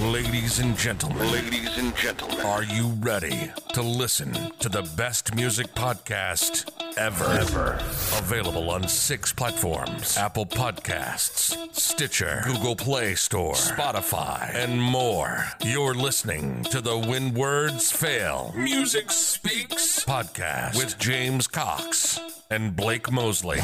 Ladies 0.00 0.58
and 0.58 0.74
gentlemen, 0.78 1.30
ladies 1.30 1.76
and 1.76 1.94
gentlemen, 1.94 2.40
are 2.46 2.62
you 2.64 2.94
ready 3.00 3.52
to 3.74 3.82
listen 3.82 4.32
to 4.58 4.70
the 4.70 4.80
best 4.96 5.34
music 5.34 5.66
podcast 5.74 6.66
ever? 6.96 7.26
Ever. 7.26 7.74
Available 8.16 8.70
on 8.70 8.88
six 8.88 9.34
platforms 9.34 10.16
Apple 10.16 10.46
Podcasts, 10.46 11.54
Stitcher, 11.74 12.40
Google 12.46 12.74
Play 12.74 13.14
Store, 13.16 13.52
Spotify, 13.52 14.54
and 14.54 14.80
more. 14.80 15.44
You're 15.62 15.94
listening 15.94 16.64
to 16.64 16.80
the 16.80 16.96
When 16.96 17.34
Words 17.34 17.92
Fail 17.92 18.54
Music 18.56 19.10
Speaks 19.10 20.02
podcast 20.06 20.74
with 20.74 20.98
James 20.98 21.46
Cox 21.46 22.18
and 22.50 22.74
Blake 22.74 23.12
Mosley. 23.12 23.60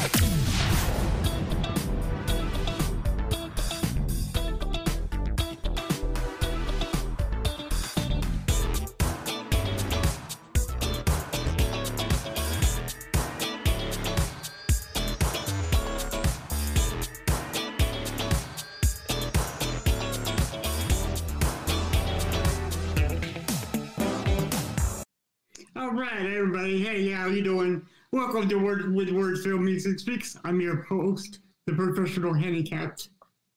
All 25.79 25.91
right, 25.91 26.25
everybody. 26.25 26.83
Hey, 26.83 27.09
how 27.09 27.27
you 27.27 27.41
doing? 27.41 27.81
Welcome 28.11 28.49
to 28.49 28.57
Word 28.57 28.93
with 28.93 29.11
Word 29.11 29.39
Film 29.39 29.63
Music 29.63 29.97
Speaks. 29.97 30.37
I'm 30.43 30.59
your 30.59 30.81
host, 30.83 31.39
the 31.67 31.73
professional 31.73 32.33
handicapped 32.33 33.11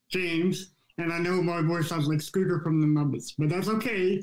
James, 0.09 0.71
and 0.99 1.13
I 1.13 1.19
know 1.19 1.43
my 1.43 1.63
voice 1.63 1.89
sounds 1.89 2.07
like 2.07 2.21
Scooter 2.21 2.61
from 2.61 2.81
the 2.81 2.87
Muppets, 2.87 3.33
but 3.37 3.49
that's 3.49 3.67
okay 3.67 4.23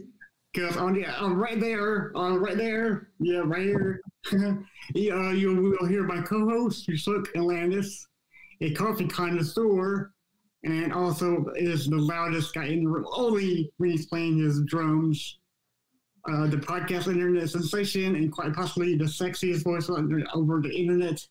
because 0.53 0.77
on 0.77 0.93
the 0.93 1.07
uh, 1.07 1.27
right 1.31 1.59
there, 1.59 2.15
uh, 2.15 2.37
right 2.37 2.55
there, 2.55 3.09
yeah, 3.19 3.41
right 3.43 3.63
here, 3.63 4.01
yeah, 4.95 5.13
uh, 5.15 5.31
you 5.31 5.75
will 5.77 5.85
hear 5.85 6.03
my 6.03 6.21
co-host 6.21 6.87
Yusuk 6.87 7.27
and 7.35 7.43
Landis, 7.43 8.07
a 8.61 8.73
coffee 8.75 9.09
connoisseur, 9.09 10.13
and 10.63 10.93
also 10.93 11.47
is 11.57 11.87
the 11.87 11.97
loudest 11.97 12.53
guy 12.53 12.67
in 12.67 12.85
the 12.85 12.89
room, 12.89 13.05
only 13.11 13.69
when 13.75 13.89
he's 13.89 14.05
playing 14.05 14.37
his 14.37 14.63
drums 14.67 15.39
uh, 16.29 16.47
the 16.47 16.57
podcast 16.57 17.07
internet 17.07 17.49
sensation 17.49 18.15
and 18.15 18.31
quite 18.31 18.53
possibly 18.53 18.95
the 18.95 19.05
sexiest 19.05 19.63
voice 19.63 19.89
over 19.89 20.61
the 20.61 20.71
internet, 20.71 21.25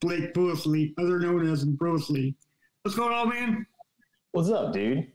Blake 0.00 0.32
Brosley, 0.34 0.94
other 0.98 1.18
known 1.18 1.46
as 1.48 1.64
Brosley. 1.64 2.34
What's 2.82 2.96
going 2.96 3.12
on, 3.12 3.28
man? 3.28 3.66
What's 4.32 4.50
up, 4.50 4.72
dude? 4.72 5.06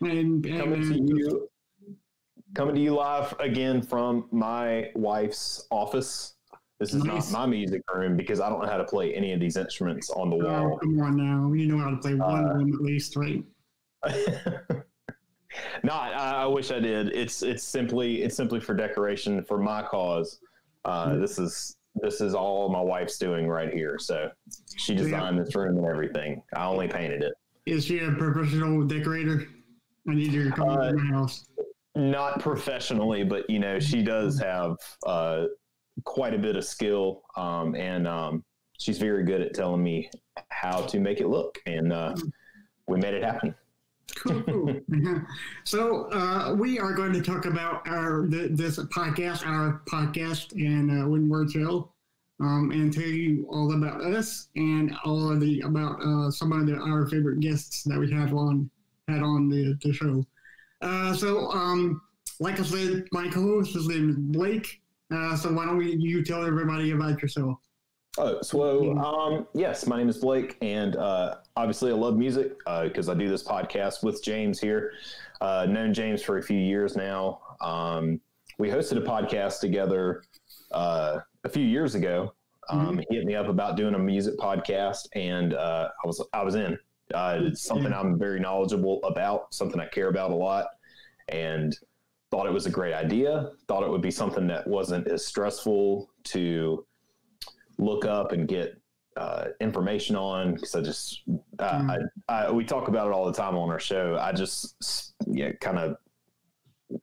And, 0.00 0.44
and 0.46 0.58
coming 0.58 0.82
to 0.82 0.94
you, 0.94 1.50
coming 2.54 2.74
to 2.76 2.80
you 2.80 2.94
live 2.94 3.34
again 3.40 3.82
from 3.82 4.26
my 4.30 4.90
wife's 4.94 5.66
office. 5.70 6.34
This 6.78 6.94
is 6.94 7.02
nice. 7.02 7.32
not 7.32 7.40
my 7.40 7.46
music 7.46 7.82
room 7.92 8.16
because 8.16 8.40
I 8.40 8.48
don't 8.48 8.62
know 8.62 8.68
how 8.68 8.76
to 8.76 8.84
play 8.84 9.12
any 9.14 9.32
of 9.32 9.40
these 9.40 9.56
instruments 9.56 10.10
on 10.10 10.30
the 10.30 10.36
oh, 10.36 10.62
wall. 10.62 10.78
come 10.78 11.00
on 11.00 11.16
now, 11.16 11.52
you 11.52 11.66
know 11.66 11.78
how 11.78 11.90
to 11.90 11.96
play 11.96 12.14
one 12.14 12.44
uh, 12.44 12.50
of 12.50 12.58
them 12.58 12.72
at 12.72 12.80
least, 12.80 13.16
right? 13.16 13.42
Not. 15.82 16.14
I, 16.14 16.42
I, 16.42 16.46
wish 16.46 16.70
I 16.70 16.78
did. 16.78 17.08
It's 17.08 17.42
it's 17.42 17.64
simply 17.64 18.22
it's 18.22 18.36
simply 18.36 18.60
for 18.60 18.74
decoration 18.74 19.42
for 19.44 19.58
my 19.58 19.82
cause. 19.82 20.40
Uh, 20.84 21.08
mm-hmm. 21.08 21.20
This 21.20 21.38
is 21.38 21.76
this 21.94 22.20
is 22.20 22.34
all 22.34 22.68
my 22.68 22.80
wife's 22.80 23.18
doing 23.18 23.48
right 23.48 23.72
here. 23.72 23.98
So 23.98 24.30
she 24.76 24.94
designed 24.94 25.36
yeah. 25.36 25.44
this 25.44 25.54
room 25.54 25.78
and 25.78 25.86
everything. 25.86 26.42
I 26.54 26.66
only 26.66 26.88
painted 26.88 27.22
it. 27.22 27.34
Is 27.66 27.84
she 27.84 28.00
a 28.00 28.12
professional 28.12 28.84
decorator? 28.84 29.46
I 30.08 30.14
need 30.14 30.32
her 30.34 30.44
to 30.44 30.52
come 30.52 30.68
uh, 30.68 30.90
to 30.90 30.96
my 30.96 31.16
house. 31.16 31.44
Not 31.94 32.40
professionally, 32.40 33.24
but 33.24 33.48
you 33.48 33.58
know 33.58 33.80
she 33.80 34.02
does 34.02 34.38
have 34.38 34.76
uh, 35.06 35.44
quite 36.04 36.34
a 36.34 36.38
bit 36.38 36.56
of 36.56 36.64
skill, 36.64 37.22
um, 37.36 37.74
and 37.74 38.06
um, 38.06 38.44
she's 38.78 38.98
very 38.98 39.24
good 39.24 39.40
at 39.40 39.54
telling 39.54 39.82
me 39.82 40.10
how 40.50 40.82
to 40.82 41.00
make 41.00 41.20
it 41.20 41.28
look, 41.28 41.58
and 41.66 41.92
uh, 41.92 42.14
we 42.86 42.98
made 42.98 43.14
it 43.14 43.24
happen 43.24 43.54
cool, 44.16 44.42
cool. 44.42 44.80
so 45.64 46.10
uh, 46.12 46.54
we 46.54 46.78
are 46.78 46.92
going 46.92 47.12
to 47.12 47.22
talk 47.22 47.44
about 47.44 47.86
our 47.86 48.26
the, 48.26 48.48
this 48.50 48.78
podcast, 48.78 49.46
our 49.46 49.82
podcast, 49.86 50.52
and 50.52 50.90
uh, 50.90 51.08
words 51.08 51.52
fail, 51.52 51.92
um, 52.40 52.70
and 52.70 52.92
tell 52.92 53.02
you 53.02 53.46
all 53.50 53.72
about 53.74 54.00
us 54.02 54.48
and 54.56 54.94
all 55.04 55.30
of 55.30 55.40
the 55.40 55.60
about 55.60 56.00
uh, 56.02 56.30
some 56.30 56.52
of 56.52 56.66
the, 56.66 56.74
our 56.76 57.06
favorite 57.08 57.40
guests 57.40 57.82
that 57.84 57.98
we 57.98 58.10
have 58.10 58.32
on 58.34 58.70
had 59.08 59.22
on 59.22 59.48
the, 59.48 59.78
the 59.82 59.92
show. 59.92 60.24
Uh, 60.80 61.12
so, 61.12 61.50
um, 61.50 62.00
like 62.40 62.60
I 62.60 62.62
said, 62.62 63.06
my 63.12 63.28
co-host 63.28 63.74
his 63.74 63.88
name 63.88 64.10
is 64.10 64.16
Blake. 64.16 64.80
Uh, 65.10 65.34
so 65.36 65.52
why 65.52 65.64
don't 65.64 65.78
we 65.78 65.96
you 65.96 66.22
tell 66.22 66.44
everybody 66.44 66.90
about 66.90 67.20
yourself? 67.22 67.58
Oh, 68.20 68.42
so 68.42 68.98
um, 68.98 69.46
yes, 69.54 69.86
my 69.86 69.96
name 69.96 70.08
is 70.08 70.18
Blake, 70.18 70.56
and 70.60 70.96
uh, 70.96 71.36
obviously 71.56 71.92
I 71.92 71.94
love 71.94 72.16
music 72.16 72.58
because 72.82 73.08
uh, 73.08 73.12
I 73.12 73.14
do 73.14 73.28
this 73.28 73.44
podcast 73.44 74.02
with 74.02 74.24
James 74.24 74.58
here. 74.58 74.92
Uh, 75.40 75.66
known 75.68 75.94
James 75.94 76.20
for 76.20 76.38
a 76.38 76.42
few 76.42 76.58
years 76.58 76.96
now. 76.96 77.40
Um, 77.60 78.20
we 78.58 78.70
hosted 78.70 78.96
a 78.96 79.02
podcast 79.02 79.60
together 79.60 80.24
uh, 80.72 81.20
a 81.44 81.48
few 81.48 81.64
years 81.64 81.94
ago. 81.94 82.34
Um, 82.70 82.88
mm-hmm. 82.88 82.98
He 83.08 83.16
hit 83.18 83.24
me 83.24 83.36
up 83.36 83.46
about 83.46 83.76
doing 83.76 83.94
a 83.94 83.98
music 84.00 84.36
podcast, 84.36 85.06
and 85.14 85.54
uh, 85.54 85.88
I 86.02 86.06
was 86.06 86.26
I 86.32 86.42
was 86.42 86.56
in. 86.56 86.76
Uh, 87.14 87.38
it's 87.42 87.62
something 87.62 87.92
I'm 87.92 88.18
very 88.18 88.40
knowledgeable 88.40 89.00
about, 89.04 89.54
something 89.54 89.80
I 89.80 89.86
care 89.86 90.08
about 90.08 90.32
a 90.32 90.34
lot, 90.34 90.66
and 91.28 91.72
thought 92.32 92.48
it 92.48 92.52
was 92.52 92.66
a 92.66 92.70
great 92.70 92.94
idea. 92.94 93.52
Thought 93.68 93.84
it 93.84 93.90
would 93.90 94.02
be 94.02 94.10
something 94.10 94.48
that 94.48 94.66
wasn't 94.66 95.06
as 95.06 95.24
stressful 95.24 96.10
to 96.24 96.84
look 97.78 98.04
up 98.04 98.32
and 98.32 98.46
get 98.48 98.80
uh, 99.16 99.46
information 99.60 100.14
on 100.16 100.54
because 100.54 100.74
I 100.74 100.80
just 100.80 101.22
uh, 101.58 101.80
mm. 101.80 102.08
I, 102.28 102.46
I, 102.46 102.50
we 102.50 102.64
talk 102.64 102.88
about 102.88 103.08
it 103.08 103.12
all 103.12 103.26
the 103.26 103.32
time 103.32 103.56
on 103.56 103.68
our 103.70 103.80
show. 103.80 104.16
I 104.20 104.32
just 104.32 105.14
yeah 105.26 105.52
kind 105.60 105.78
of 105.78 105.96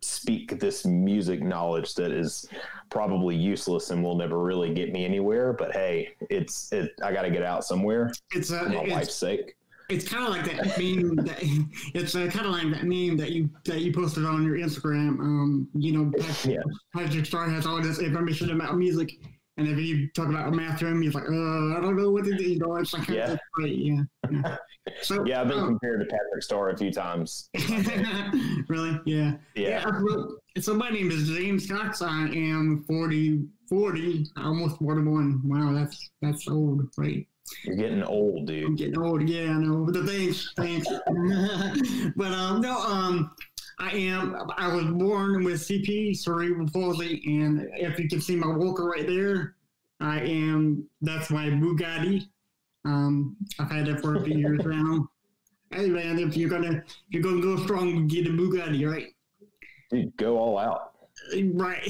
speak 0.02 0.59
this 0.59 0.86
music 0.86 1.44
knowledge 1.44 1.94
that 1.96 2.12
is 2.12 2.47
probably 2.90 3.36
useless 3.36 3.91
and 3.91 4.03
will 4.03 4.16
never 4.16 4.41
really 4.41 4.74
get 4.74 4.91
me 4.91 5.06
anywhere. 5.06 5.53
But 5.53 5.74
hey, 5.74 6.09
it's 6.30 6.72
it. 6.72 6.92
I 7.03 7.12
got 7.12 7.24
to 7.24 7.30
get 7.30 7.44
out 7.44 7.66
somewhere. 7.66 8.12
It's 8.34 8.50
a, 8.50 8.59
for 8.59 8.69
my 8.69 8.84
it's, 8.84 8.92
wife's 8.92 9.16
sake. 9.16 9.57
It's 9.90 10.07
kind 10.07 10.24
of 10.24 10.31
like 10.31 10.46
that 10.46 10.80
meme. 10.80 11.16
That, 11.18 11.38
it's 11.94 12.16
uh, 12.16 12.28
kind 12.31 12.46
of 12.46 12.53
like 12.53 12.72
that 12.72 12.84
meme 12.84 13.18
that 13.18 13.31
you 13.31 13.50
that 13.66 13.81
you 13.81 13.94
posted 13.94 14.25
on 14.25 14.44
your 14.44 14.57
Instagram. 14.57 15.19
Um, 15.19 15.68
you 15.74 15.92
know, 15.92 16.12
Patrick, 16.18 16.56
yeah. 16.56 16.63
Patrick 16.94 17.25
Star 17.25 17.50
has 17.50 17.66
all 17.66 17.81
this 17.81 18.00
information 18.00 18.52
about 18.52 18.78
music 18.78 19.19
and 19.58 19.68
if 19.68 19.80
you 19.80 20.10
talk 20.12 20.28
about 20.28 20.50
a 20.50 20.52
math 20.52 20.80
to 20.80 20.88
him, 20.88 21.02
he's 21.02 21.16
like, 21.16 21.24
uh, 21.24 21.78
I 21.78 21.80
don't 21.82 21.96
know 21.96 22.12
what 22.12 22.26
to 22.26 22.36
do. 22.36 22.44
You 22.44 22.60
know, 22.60 22.76
it's 22.76 22.94
like, 22.94 23.08
yeah. 23.08 23.38
Yeah. 23.60 24.04
yeah. 24.30 24.58
So, 25.02 25.26
yeah, 25.26 25.42
I've 25.42 25.48
been 25.48 25.58
um, 25.58 25.66
compared 25.66 26.02
to 26.02 26.06
Patrick 26.06 26.44
Star 26.44 26.70
a 26.70 26.78
few 26.78 26.92
times. 26.92 27.50
really? 28.70 29.00
Yeah. 29.08 29.32
Yeah. 29.56 29.84
yeah 29.84 30.62
so 30.62 30.74
my 30.74 30.90
name 30.90 31.12
is 31.12 31.28
James 31.28 31.68
Cox. 31.68 32.02
I 32.02 32.28
am 32.28 32.84
40, 32.88 33.46
40, 33.68 34.28
almost 34.38 34.78
41. 34.78 35.42
Wow, 35.44 35.74
that's 35.74 36.12
that's 36.22 36.48
old, 36.48 36.88
right? 36.98 37.28
You're 37.64 37.76
getting 37.76 38.04
old, 38.04 38.48
dude. 38.48 38.64
I'm 38.64 38.76
getting 38.76 38.98
old. 38.98 39.28
Yeah, 39.28 39.52
I 39.52 39.58
know. 39.58 39.86
But 39.86 39.94
the 39.94 40.08
thanks, 40.08 40.54
thanks. 40.56 40.88
but 42.16 42.32
um, 42.32 42.62
no, 42.62 42.80
um, 42.80 43.32
I 43.80 43.91
am. 43.91 44.36
I 44.58 44.74
was 44.74 44.86
born 44.86 45.44
with 45.44 45.62
CP, 45.62 46.18
cerebral 46.18 46.69
palsy, 46.72 47.22
and 47.25 47.68
if 47.74 48.00
you 48.00 48.08
can 48.08 48.22
see 48.22 48.36
my 48.36 48.47
walker 48.47 48.86
right 48.86 49.06
there, 49.06 49.56
I 50.00 50.22
am. 50.22 50.88
That's 51.02 51.30
my 51.30 51.47
Bugatti. 51.47 52.28
Um, 52.86 53.36
I've 53.59 53.72
had 53.72 53.88
that 53.88 54.02
for 54.02 54.16
a 54.16 54.24
few 54.24 54.38
years 54.38 54.62
now. 54.66 55.09
Hey 55.72 55.90
man, 55.90 56.19
if 56.19 56.38
you're 56.38 56.50
gonna 56.50 56.84
if 56.88 56.94
you're 57.09 57.24
gonna 57.24 57.41
go 57.41 57.58
strong, 57.63 58.08
get 58.08 58.28
a 58.28 58.30
Bugatti, 58.30 58.90
right? 58.90 59.13
Go 60.18 60.38
all 60.38 60.57
out. 60.57 60.92
Right. 61.54 61.81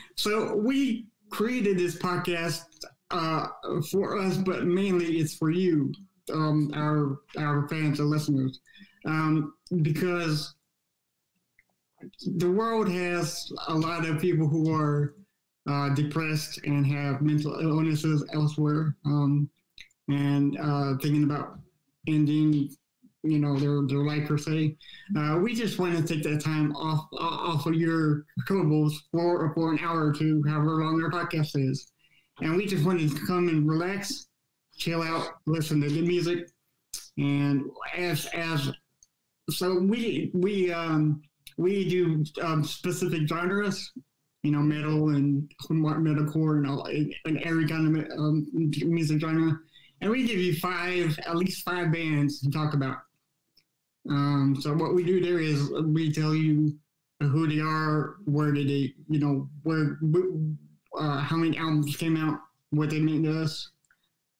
so 0.14 0.56
we 0.56 1.06
created 1.30 1.78
this 1.78 1.96
podcast 1.96 2.64
uh, 3.10 3.48
for 3.90 4.18
us, 4.18 4.36
but 4.36 4.64
mainly 4.64 5.18
it's 5.18 5.34
for 5.34 5.50
you, 5.50 5.92
um, 6.32 6.70
our 6.74 7.20
our 7.36 7.68
fans 7.68 8.00
and 8.00 8.08
listeners, 8.08 8.60
um, 9.04 9.54
because 9.82 10.54
the 12.36 12.50
world 12.50 12.88
has 12.90 13.50
a 13.68 13.74
lot 13.74 14.06
of 14.06 14.20
people 14.20 14.46
who 14.46 14.72
are 14.74 15.14
uh, 15.68 15.90
depressed 15.90 16.60
and 16.64 16.86
have 16.86 17.22
mental 17.22 17.58
illnesses 17.60 18.24
elsewhere, 18.32 18.96
um, 19.04 19.48
and 20.08 20.58
uh, 20.58 20.94
thinking 21.02 21.24
about 21.24 21.58
ending, 22.08 22.70
you 23.22 23.38
know, 23.38 23.58
their 23.58 23.82
their 23.86 24.04
life 24.04 24.26
per 24.26 24.38
se. 24.38 24.76
Uh, 25.16 25.38
we 25.42 25.54
just 25.54 25.78
want 25.78 25.96
to 25.96 26.14
take 26.14 26.22
that 26.24 26.40
time 26.40 26.74
off 26.76 27.06
off 27.18 27.66
of 27.66 27.74
your 27.74 28.24
troubles 28.46 29.04
for 29.12 29.52
for 29.54 29.72
an 29.72 29.78
hour 29.80 30.06
or 30.08 30.12
two, 30.12 30.42
however 30.48 30.82
long 30.82 31.02
our 31.02 31.10
podcast 31.10 31.50
is, 31.54 31.92
and 32.40 32.56
we 32.56 32.66
just 32.66 32.84
wanted 32.84 33.10
to 33.10 33.26
come 33.26 33.48
and 33.48 33.68
relax, 33.68 34.28
chill 34.76 35.02
out, 35.02 35.28
listen 35.46 35.80
to 35.80 35.88
the 35.88 36.02
music, 36.02 36.48
and 37.18 37.64
as 37.96 38.26
as 38.26 38.72
so 39.50 39.78
we 39.78 40.30
we 40.32 40.72
um 40.72 41.22
we 41.60 41.88
do 41.88 42.24
um, 42.42 42.64
specific 42.64 43.28
genres, 43.28 43.92
you 44.42 44.50
know, 44.50 44.60
metal 44.60 45.10
and 45.10 45.52
metalcore 45.68 46.56
and 46.56 46.66
all, 46.66 46.86
and 46.86 47.38
every 47.42 47.68
kind 47.68 47.96
of 47.96 48.18
um, 48.18 48.46
music 48.52 49.20
genre. 49.20 49.58
And 50.00 50.10
we 50.10 50.26
give 50.26 50.38
you 50.38 50.54
five, 50.56 51.18
at 51.26 51.36
least 51.36 51.62
five 51.62 51.92
bands 51.92 52.40
to 52.40 52.50
talk 52.50 52.72
about. 52.72 52.96
Um, 54.08 54.56
so 54.58 54.72
what 54.72 54.94
we 54.94 55.04
do 55.04 55.20
there 55.20 55.38
is 55.38 55.70
we 55.84 56.10
tell 56.10 56.34
you 56.34 56.74
who 57.20 57.46
they 57.46 57.60
are, 57.60 58.16
where 58.24 58.52
did 58.52 58.68
they, 58.68 58.94
you 59.08 59.20
know, 59.20 59.46
where, 59.62 59.98
uh, 60.98 61.18
how 61.18 61.36
many 61.36 61.58
albums 61.58 61.96
came 61.96 62.16
out, 62.16 62.40
what 62.70 62.88
they 62.88 63.00
mean 63.00 63.22
to 63.24 63.42
us, 63.42 63.70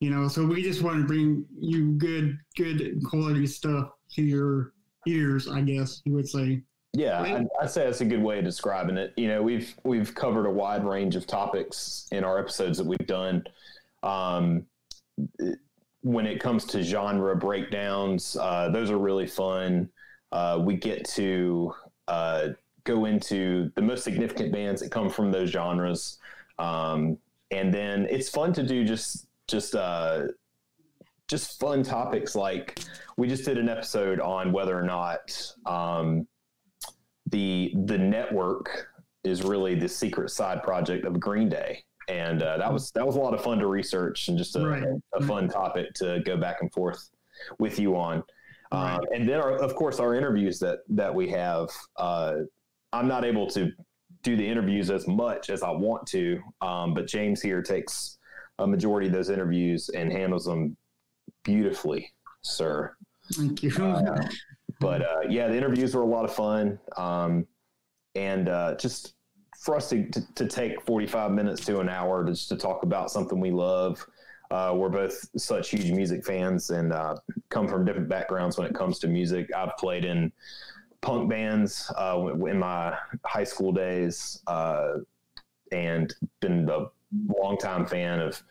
you 0.01 0.09
know. 0.09 0.29
So 0.29 0.47
we 0.47 0.63
just 0.63 0.81
want 0.81 1.03
to 1.03 1.07
bring 1.07 1.45
you 1.59 1.93
good, 1.99 2.39
good 2.57 3.03
quality 3.05 3.47
stuff 3.47 3.91
to 4.15 4.23
your 4.23 4.73
ears, 5.07 5.47
I 5.47 5.61
guess 5.61 6.01
you 6.07 6.15
would 6.15 6.29
say. 6.29 6.63
Yeah, 6.93 7.21
I'd, 7.21 7.47
I'd, 7.61 7.71
say 7.71 7.85
that's 7.85 8.01
a 8.01 8.05
good 8.05 8.23
way 8.23 8.39
of 8.39 8.45
describing 8.45 8.97
it. 8.97 9.13
You 9.17 9.29
know, 9.29 9.43
we've 9.43 9.75
we've 9.85 10.13
covered 10.15 10.47
a 10.47 10.51
wide 10.51 10.85
range 10.85 11.15
of 11.15 11.27
topics 11.27 12.09
in 12.11 12.25
our 12.25 12.39
episodes 12.39 12.79
that 12.79 12.87
we've 12.87 13.07
done. 13.07 13.45
Um, 14.03 14.67
when 16.03 16.27
it 16.27 16.41
comes 16.41 16.65
to 16.65 16.83
genre 16.83 17.37
breakdowns, 17.37 18.37
uh, 18.41 18.71
those 18.71 18.91
are 18.91 18.99
really 18.99 19.27
fun. 19.27 19.89
Uh, 20.33 20.61
we 20.65 20.77
get 20.77 21.05
to 21.05 21.73
uh, 22.09 22.49
go 22.85 23.05
into 23.05 23.71
the 23.77 23.83
most 23.83 24.03
significant 24.03 24.53
bands 24.53 24.81
that 24.81 24.91
come 24.91 25.11
from 25.11 25.31
those 25.31 25.51
genres, 25.51 26.19
um, 26.59 27.19
and 27.53 27.73
then 27.73 28.07
it's 28.11 28.29
fun 28.29 28.53
to 28.55 28.65
do 28.65 28.85
just 28.85 29.27
just 29.47 29.77
uh, 29.77 30.23
just 31.29 31.61
fun 31.61 31.85
topics 31.85 32.35
like 32.35 32.81
we 33.17 33.29
just 33.29 33.45
did 33.45 33.59
an 33.59 33.69
episode 33.69 34.19
on 34.19 34.51
whether 34.51 34.77
or 34.77 34.83
not 34.83 35.55
um, 35.67 36.27
the 37.31 37.73
the 37.87 37.99
network 37.99 38.89
is 39.25 39.43
really 39.43 39.75
the 39.75 39.89
secret 39.89 40.31
side 40.31 40.63
project 40.63 41.05
of 41.05 41.19
Green 41.21 41.49
Day, 41.49 41.85
and 42.09 42.43
uh, 42.43 42.59
that 42.59 42.73
was 42.73 42.91
that 42.93 43.07
was 43.07 43.17
a 43.17 43.21
lot 43.21 43.35
of 43.35 43.43
fun 43.43 43.59
to 43.59 43.67
research 43.67 44.29
and 44.29 44.39
just 44.39 44.57
a, 44.57 44.67
right. 44.67 44.85
a 45.15 45.23
fun 45.25 45.49
topic 45.49 45.93
to 45.95 46.21
go 46.25 46.37
back 46.37 46.59
and 46.61 46.73
forth 46.73 47.11
with 47.59 47.79
you 47.79 47.97
on. 47.97 48.23
Right. 48.73 48.95
Um, 48.95 49.01
and 49.13 49.29
then, 49.29 49.41
our, 49.41 49.57
of 49.57 49.75
course, 49.75 49.99
our 49.99 50.15
interviews 50.15 50.59
that 50.61 50.81
that 50.91 51.15
we 51.15 51.29
have. 51.31 51.69
Uh, 51.97 52.35
I'm 52.93 53.07
not 53.07 53.25
able 53.25 53.47
to 53.51 53.71
do 54.23 54.37
the 54.37 54.47
interviews 54.47 54.91
as 54.91 55.07
much 55.07 55.49
as 55.49 55.63
I 55.63 55.71
want 55.71 56.07
to, 56.09 56.41
um, 56.61 56.93
but 56.93 57.07
James 57.07 57.41
here 57.41 57.63
takes 57.63 58.19
a 58.59 58.67
majority 58.67 59.07
of 59.07 59.13
those 59.13 59.31
interviews 59.31 59.89
and 59.91 60.13
handles 60.13 60.45
them 60.45 60.77
beautifully, 61.45 62.13
sir. 62.43 62.95
Thank 63.33 63.63
you. 63.63 63.71
Uh, 63.71 64.29
but 64.81 65.03
uh, 65.03 65.21
yeah, 65.29 65.47
the 65.47 65.57
interviews 65.57 65.95
were 65.95 66.03
a 66.03 66.07
lot 66.07 66.25
of 66.25 66.35
fun. 66.35 66.79
Um, 66.97 67.47
and 68.15 68.49
uh, 68.49 68.75
just 68.77 69.15
for 69.59 69.77
us 69.77 69.89
to, 69.91 70.09
to, 70.11 70.35
to, 70.35 70.47
take 70.47 70.81
45 70.83 71.31
minutes 71.33 71.65
to 71.67 71.81
an 71.81 71.89
hour 71.89 72.25
to, 72.25 72.33
just 72.33 72.49
to 72.49 72.57
talk 72.57 72.83
about 72.83 73.11
something 73.11 73.39
we 73.39 73.51
love. 73.51 74.05
Uh, 74.51 74.73
we're 74.75 74.89
both 74.89 75.29
such 75.37 75.71
huge 75.71 75.93
music 75.93 76.25
fans 76.25 76.71
and 76.71 76.93
uh, 76.93 77.15
come 77.51 77.69
from 77.69 77.85
different 77.85 78.09
backgrounds 78.09 78.59
when 78.59 78.67
it 78.67 78.75
comes 78.75 78.99
to 78.99 79.07
music. 79.07 79.49
I've 79.55 79.77
played 79.77 80.05
in 80.05 80.33
punk 81.03 81.31
bands 81.31 81.93
uh, 81.97 82.35
in 82.49 82.59
my 82.59 82.97
high 83.25 83.45
school 83.45 83.71
days 83.71 84.43
and 85.73 86.13
been 86.41 86.69
a 86.69 86.87
longtime 87.29 87.87
fan 87.87 88.19
of 88.19 88.43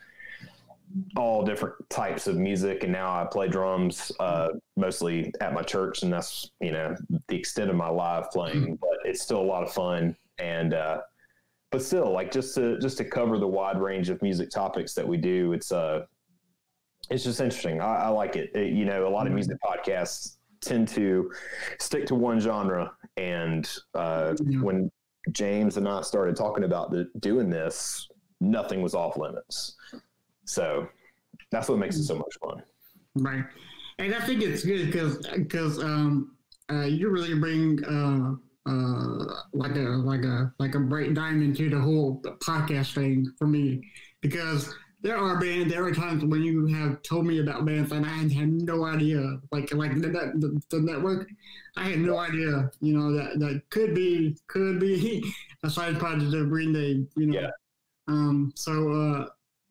all 1.16 1.44
different 1.44 1.74
types 1.88 2.26
of 2.26 2.36
music 2.36 2.82
and 2.82 2.92
now 2.92 3.10
i 3.10 3.24
play 3.24 3.48
drums 3.48 4.10
uh, 4.20 4.48
mostly 4.76 5.32
at 5.40 5.52
my 5.52 5.62
church 5.62 6.02
and 6.02 6.12
that's 6.12 6.50
you 6.60 6.72
know 6.72 6.94
the 7.28 7.36
extent 7.36 7.70
of 7.70 7.76
my 7.76 7.88
live 7.88 8.30
playing 8.30 8.62
mm-hmm. 8.62 8.74
but 8.74 8.98
it's 9.04 9.22
still 9.22 9.40
a 9.40 9.42
lot 9.42 9.62
of 9.62 9.72
fun 9.72 10.16
and 10.38 10.74
uh, 10.74 10.98
but 11.70 11.82
still 11.82 12.10
like 12.12 12.32
just 12.32 12.54
to 12.54 12.78
just 12.78 12.98
to 12.98 13.04
cover 13.04 13.38
the 13.38 13.46
wide 13.46 13.80
range 13.80 14.08
of 14.08 14.20
music 14.22 14.50
topics 14.50 14.94
that 14.94 15.06
we 15.06 15.16
do 15.16 15.52
it's 15.52 15.70
uh 15.70 16.04
it's 17.10 17.24
just 17.24 17.40
interesting 17.40 17.80
i, 17.80 17.94
I 18.04 18.08
like 18.08 18.36
it. 18.36 18.50
it. 18.54 18.72
you 18.72 18.84
know 18.84 19.06
a 19.06 19.10
lot 19.10 19.26
of 19.26 19.32
music 19.32 19.58
podcasts 19.64 20.36
tend 20.60 20.88
to 20.88 21.30
stick 21.78 22.04
to 22.06 22.14
one 22.14 22.40
genre 22.40 22.92
and 23.16 23.70
uh, 23.94 24.34
yeah. 24.44 24.60
when 24.60 24.90
james 25.32 25.76
and 25.76 25.88
i 25.88 26.00
started 26.02 26.36
talking 26.36 26.64
about 26.64 26.90
the, 26.90 27.08
doing 27.20 27.48
this 27.48 28.08
nothing 28.40 28.82
was 28.82 28.94
off 28.94 29.16
limits 29.16 29.76
so 30.50 30.88
that's 31.50 31.68
what 31.68 31.78
makes 31.78 31.96
it 31.96 32.04
so 32.04 32.16
much 32.16 32.34
fun. 32.42 32.62
Right. 33.14 33.44
And 33.98 34.14
I 34.14 34.20
think 34.20 34.42
it's 34.42 34.64
good 34.64 34.86
because 34.86 35.18
because 35.28 35.78
um, 35.78 36.36
uh, 36.70 36.84
you 36.84 37.10
really 37.10 37.34
bring 37.34 37.84
uh, 37.84 38.34
uh, 38.70 39.34
like 39.52 39.76
a 39.76 39.80
like 39.80 40.24
a 40.24 40.52
like 40.58 40.74
a 40.74 40.80
bright 40.80 41.14
diamond 41.14 41.56
to 41.56 41.68
the 41.68 41.78
whole 41.78 42.22
podcast 42.44 42.94
thing 42.94 43.32
for 43.38 43.46
me 43.46 43.82
because 44.20 44.72
there 45.02 45.16
are 45.16 45.40
bands 45.40 45.72
there 45.72 45.84
are 45.84 45.92
times 45.92 46.24
when 46.24 46.42
you 46.42 46.66
have 46.66 47.00
told 47.02 47.26
me 47.26 47.40
about 47.40 47.64
bands 47.64 47.92
and 47.92 48.04
I 48.04 48.08
had 48.08 48.48
no 48.48 48.84
idea 48.84 49.38
like 49.50 49.72
like 49.72 49.94
the, 49.94 50.08
the, 50.08 50.60
the 50.70 50.80
network 50.80 51.28
I 51.76 51.84
had 51.84 52.00
no 52.00 52.18
idea 52.18 52.70
you 52.80 52.96
know 52.96 53.12
that 53.12 53.38
that 53.38 53.62
could 53.70 53.94
be 53.94 54.36
could 54.46 54.78
be 54.78 55.24
a 55.64 55.70
side 55.70 55.98
project 55.98 56.34
of 56.34 56.50
Green 56.50 56.72
Day 56.72 57.06
you 57.16 57.26
know 57.26 57.40
yeah. 57.40 57.50
um 58.08 58.52
so 58.54 58.92
uh 58.92 59.26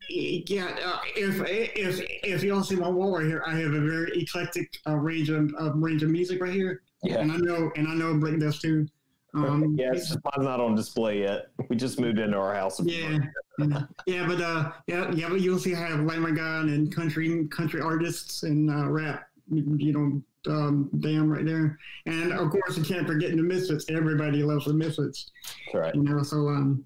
yeah, 0.09 0.75
uh, 0.85 0.99
if 1.15 1.41
if 1.47 2.05
if 2.23 2.43
you 2.43 2.53
all 2.53 2.63
see 2.63 2.75
my 2.75 2.89
wall 2.89 3.17
right 3.17 3.25
here, 3.25 3.43
I 3.45 3.55
have 3.55 3.73
a 3.73 3.79
very 3.79 4.21
eclectic 4.21 4.77
uh, 4.87 4.95
range 4.95 5.29
of 5.29 5.53
uh, 5.59 5.73
range 5.73 6.03
of 6.03 6.09
music 6.09 6.41
right 6.41 6.53
here. 6.53 6.81
Yeah, 7.03 7.19
and 7.19 7.31
I 7.31 7.37
know, 7.37 7.71
and 7.75 7.87
I 7.87 7.93
know 7.93 8.13
Blake 8.15 8.39
does 8.39 8.59
too. 8.59 8.87
Um, 9.35 9.75
yes, 9.77 10.15
mine's 10.23 10.47
not 10.47 10.59
on 10.59 10.75
display 10.75 11.19
yet. 11.19 11.49
We 11.69 11.75
just 11.75 11.99
moved 11.99 12.17
into 12.17 12.37
our 12.37 12.55
house. 12.55 12.81
Yeah, 12.83 13.19
yeah, 14.07 14.27
but 14.27 14.41
uh, 14.41 14.71
yeah, 14.87 15.11
yeah, 15.11 15.29
but 15.29 15.41
you'll 15.41 15.59
see 15.59 15.75
I 15.75 15.87
have 15.87 15.99
Lamb 16.01 16.25
of 16.25 16.35
God 16.35 16.65
and 16.65 16.93
country 16.93 17.47
country 17.47 17.81
artists 17.81 18.43
and 18.43 18.71
uh, 18.71 18.89
rap. 18.89 19.27
You 19.51 19.93
know, 19.93 20.51
um, 20.51 20.89
damn 20.99 21.29
right 21.29 21.45
there. 21.45 21.77
And 22.05 22.33
of 22.33 22.49
course, 22.49 22.77
you 22.77 22.83
can't 22.83 23.07
forget 23.07 23.31
the 23.31 23.41
Misfits. 23.41 23.85
Everybody 23.89 24.43
loves 24.43 24.65
the 24.65 24.73
Misfits. 24.73 25.31
That's 25.65 25.75
right. 25.75 25.95
You 25.95 26.03
know, 26.03 26.23
so 26.23 26.47
um, 26.49 26.83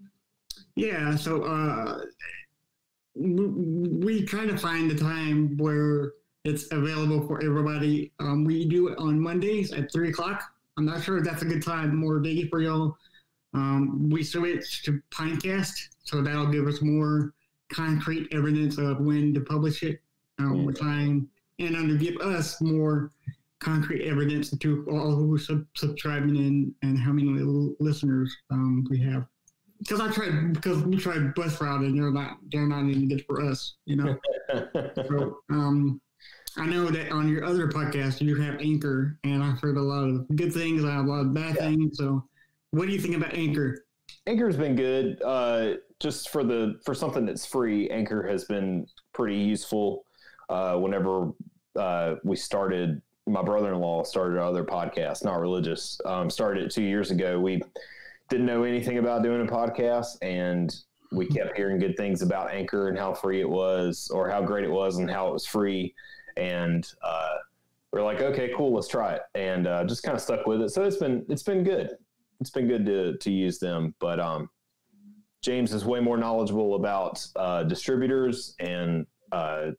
yeah, 0.76 1.16
so 1.16 1.44
uh 1.44 2.02
we 3.16 4.26
try 4.26 4.46
to 4.46 4.58
find 4.58 4.92
a 4.92 4.96
time 4.96 5.56
where 5.58 6.14
it's 6.44 6.72
available 6.72 7.26
for 7.28 7.44
everybody. 7.44 8.12
Um, 8.20 8.44
we 8.44 8.66
do 8.68 8.90
it 8.90 8.98
on 8.98 9.20
Mondays 9.20 9.72
at 9.72 9.92
three 9.92 10.10
o'clock. 10.10 10.44
I'm 10.78 10.86
not 10.86 11.04
sure 11.04 11.18
if 11.18 11.24
that's 11.24 11.44
a 11.44 11.46
good 11.46 11.64
time 11.64 11.96
more 11.96 12.20
day 12.20 12.48
for 12.48 12.62
y'all. 12.62 12.98
Um, 13.54 14.10
we 14.10 14.24
switch 14.24 14.84
to 14.84 15.00
Pinecast, 15.12 15.90
so 16.04 16.22
that'll 16.22 16.48
give 16.48 16.68
us 16.68 16.82
more 16.82 17.34
concrete 17.72 18.28
evidence 18.32 18.78
of 18.78 19.00
when 19.00 19.34
to 19.36 19.42
publish 19.42 19.84
it, 19.84 20.02
um, 20.40 20.68
mm. 20.68 20.80
time, 20.80 21.30
and 21.60 21.76
to 21.76 21.98
give 21.98 22.18
us 22.18 22.60
more 22.62 23.12
concrete 23.60 24.06
evidence 24.06 24.50
to 24.58 24.86
all 24.90 25.16
who 25.16 25.36
are 25.36 25.40
sub- 25.40 25.66
subscribing 25.76 26.36
in 26.36 26.76
and 26.82 27.00
how 27.00 27.12
many 27.12 27.30
listeners 27.80 28.36
um, 28.50 28.86
we 28.90 29.00
have 29.00 29.26
because 29.84 30.00
I 30.00 30.10
tried 30.10 30.54
because 30.54 30.84
we 30.84 30.98
tried 30.98 31.36
Buzzsprout 31.36 31.86
and 31.86 31.98
they're 31.98 32.12
not 32.12 32.38
they're 32.52 32.68
not 32.68 32.86
even 32.86 33.10
good 33.10 33.26
for 33.26 33.42
us, 33.42 33.76
you 33.86 33.98
know. 33.98 34.18
so 34.96 35.40
um, 35.50 36.02
I 36.58 36.66
know 36.66 36.90
that 36.90 37.12
on 37.12 37.28
your 37.28 37.44
other 37.44 37.68
podcast 37.68 38.22
you 38.22 38.36
have 38.42 38.60
Anchor, 38.60 39.20
and 39.24 39.44
I've 39.44 39.60
heard 39.60 39.78
a 39.78 39.82
lot 39.82 40.08
of 40.08 40.28
good 40.36 40.54
things. 40.54 40.86
I 40.86 40.92
have 40.92 41.06
a 41.06 41.10
lot 41.10 41.22
of 41.22 41.34
bad 41.34 41.56
yeah. 41.56 41.68
things. 41.68 41.98
So, 41.98 42.24
what 42.72 42.88
do 42.88 42.94
you 42.94 43.00
think 43.00 43.16
about 43.16 43.34
Anchor? 43.34 43.86
Anchor's 44.26 44.56
been 44.56 44.76
good. 44.76 45.22
Uh, 45.22 45.74
just 46.00 46.30
for 46.30 46.44
the 46.44 46.80
for 46.86 46.94
something 46.94 47.26
that's 47.26 47.46
free, 47.46 47.90
Anchor 47.90 48.26
has 48.28 48.46
been 48.46 48.88
pretty 49.14 49.38
useful. 49.38 50.06
Uh, 50.50 50.78
whenever 50.78 51.32
uh, 51.76 52.16
we 52.24 52.36
started, 52.36 53.02
my 53.28 53.42
brother-in-law 53.42 54.04
started 54.04 54.40
other 54.40 54.64
podcast, 54.64 55.26
not 55.26 55.40
religious. 55.40 56.00
Um, 56.06 56.30
started 56.30 56.64
it 56.64 56.72
two 56.72 56.84
years 56.84 57.12
ago. 57.12 57.40
We 57.40 57.62
didn't 58.34 58.48
know 58.48 58.64
anything 58.64 58.98
about 58.98 59.22
doing 59.22 59.48
a 59.48 59.52
podcast 59.52 60.18
and 60.24 60.76
we 61.12 61.28
kept 61.28 61.56
hearing 61.56 61.78
good 61.78 61.96
things 61.96 62.24
about 62.24 62.52
Anchor 62.52 62.88
and 62.88 62.98
how 62.98 63.14
free 63.14 63.40
it 63.40 63.48
was 63.48 64.10
or 64.12 64.28
how 64.28 64.42
great 64.42 64.64
it 64.64 64.72
was 64.72 64.98
and 64.98 65.08
how 65.08 65.28
it 65.28 65.34
was 65.34 65.46
free. 65.46 65.94
And 66.36 66.84
uh, 67.04 67.36
we're 67.92 68.02
like, 68.02 68.22
okay, 68.22 68.52
cool, 68.58 68.74
let's 68.74 68.88
try 68.88 69.14
it. 69.14 69.22
And 69.36 69.68
uh, 69.68 69.84
just 69.84 70.02
kind 70.02 70.16
of 70.16 70.22
stuck 70.22 70.48
with 70.48 70.64
it. 70.64 70.70
So 70.70 70.84
it's 70.84 70.98
been, 70.98 71.24
it's 71.30 71.44
been 71.44 71.64
good. 71.64 71.92
It's 72.42 72.50
been 72.50 72.68
good 72.68 72.88
to, 72.88 73.18
to 73.20 73.32
use 73.32 73.60
them. 73.60 73.94
But 74.00 74.20
um, 74.20 74.50
James 75.44 75.72
is 75.72 75.86
way 75.86 76.00
more 76.00 76.18
knowledgeable 76.18 76.74
about 76.74 77.24
uh, 77.36 77.62
distributors. 77.66 78.56
And 78.60 79.06
uh, 79.32 79.72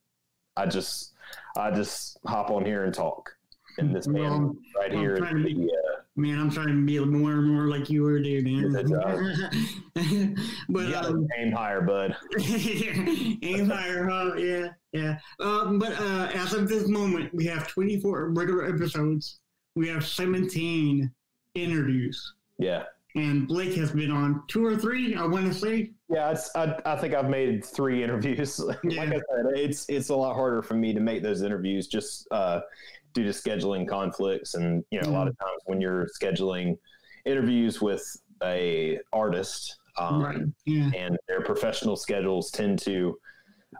I 0.56 0.66
just, 0.66 1.14
I 1.56 1.73
just 1.73 2.18
hop 2.25 2.50
on 2.50 2.64
here 2.64 2.84
and 2.84 2.94
talk. 2.94 3.34
And 3.78 3.92
this 3.92 4.06
man 4.06 4.30
well, 4.30 4.56
right 4.78 4.92
here, 4.92 5.16
the, 5.16 5.70
uh, 5.73 5.83
Man, 6.16 6.38
I'm 6.38 6.50
trying 6.50 6.68
to 6.68 6.87
be 6.87 7.00
more 7.00 7.33
and 7.33 7.49
more 7.49 7.66
like 7.66 7.90
you 7.90 8.04
were, 8.04 8.21
dude, 8.21 8.44
man. 8.44 8.73
but 10.68 10.87
you 10.87 10.94
um, 10.94 11.26
aim 11.37 11.50
higher, 11.50 11.80
bud. 11.80 12.16
aim 12.40 13.68
higher, 13.68 14.09
huh? 14.09 14.35
Yeah, 14.37 14.68
yeah. 14.92 15.18
Um, 15.40 15.80
but 15.80 15.92
uh, 16.00 16.30
as 16.33 16.52
of 16.52 16.68
this 16.68 16.87
moment, 16.87 17.35
we 17.35 17.47
have 17.47 17.66
24 17.66 18.30
regular 18.30 18.64
episodes. 18.64 19.40
We 19.75 19.88
have 19.88 20.06
17 20.06 21.12
interviews. 21.56 22.35
Yeah. 22.59 22.85
And 23.16 23.47
Blake 23.47 23.75
has 23.75 23.92
been 23.92 24.11
on 24.11 24.42
two 24.49 24.64
or 24.64 24.76
three, 24.76 25.14
I 25.14 25.25
want 25.25 25.47
to 25.47 25.54
say. 25.54 25.92
Yeah, 26.09 26.37
I, 26.56 26.76
I 26.85 26.97
think 26.97 27.14
I've 27.14 27.28
made 27.28 27.64
three 27.64 28.02
interviews. 28.04 28.61
Yeah. 28.85 29.02
I 29.02 29.06
said, 29.06 29.23
it's 29.54 29.88
it's 29.88 30.09
a 30.11 30.16
lot 30.16 30.35
harder 30.35 30.62
for 30.62 30.75
me 30.75 30.92
to 30.92 31.00
make 31.00 31.23
those 31.23 31.42
interviews 31.42 31.87
just 31.87 32.28
uh, 32.30 32.61
due 33.14 33.25
to 33.25 33.30
scheduling 33.30 33.88
conflicts, 33.88 34.54
and 34.54 34.85
you 34.90 35.00
know, 35.00 35.09
a 35.09 35.12
lot 35.12 35.28
of 35.28 35.38
times 35.38 35.62
when 35.66 35.80
you're 35.80 36.06
scheduling 36.21 36.76
interviews 37.25 37.80
with 37.80 38.04
a 38.42 38.99
artist, 39.12 39.76
um, 39.99 40.23
right. 40.23 40.40
Yeah. 40.66 40.90
and 40.94 41.16
their 41.28 41.40
professional 41.40 41.97
schedules 41.97 42.50
tend 42.50 42.78
to 42.80 43.16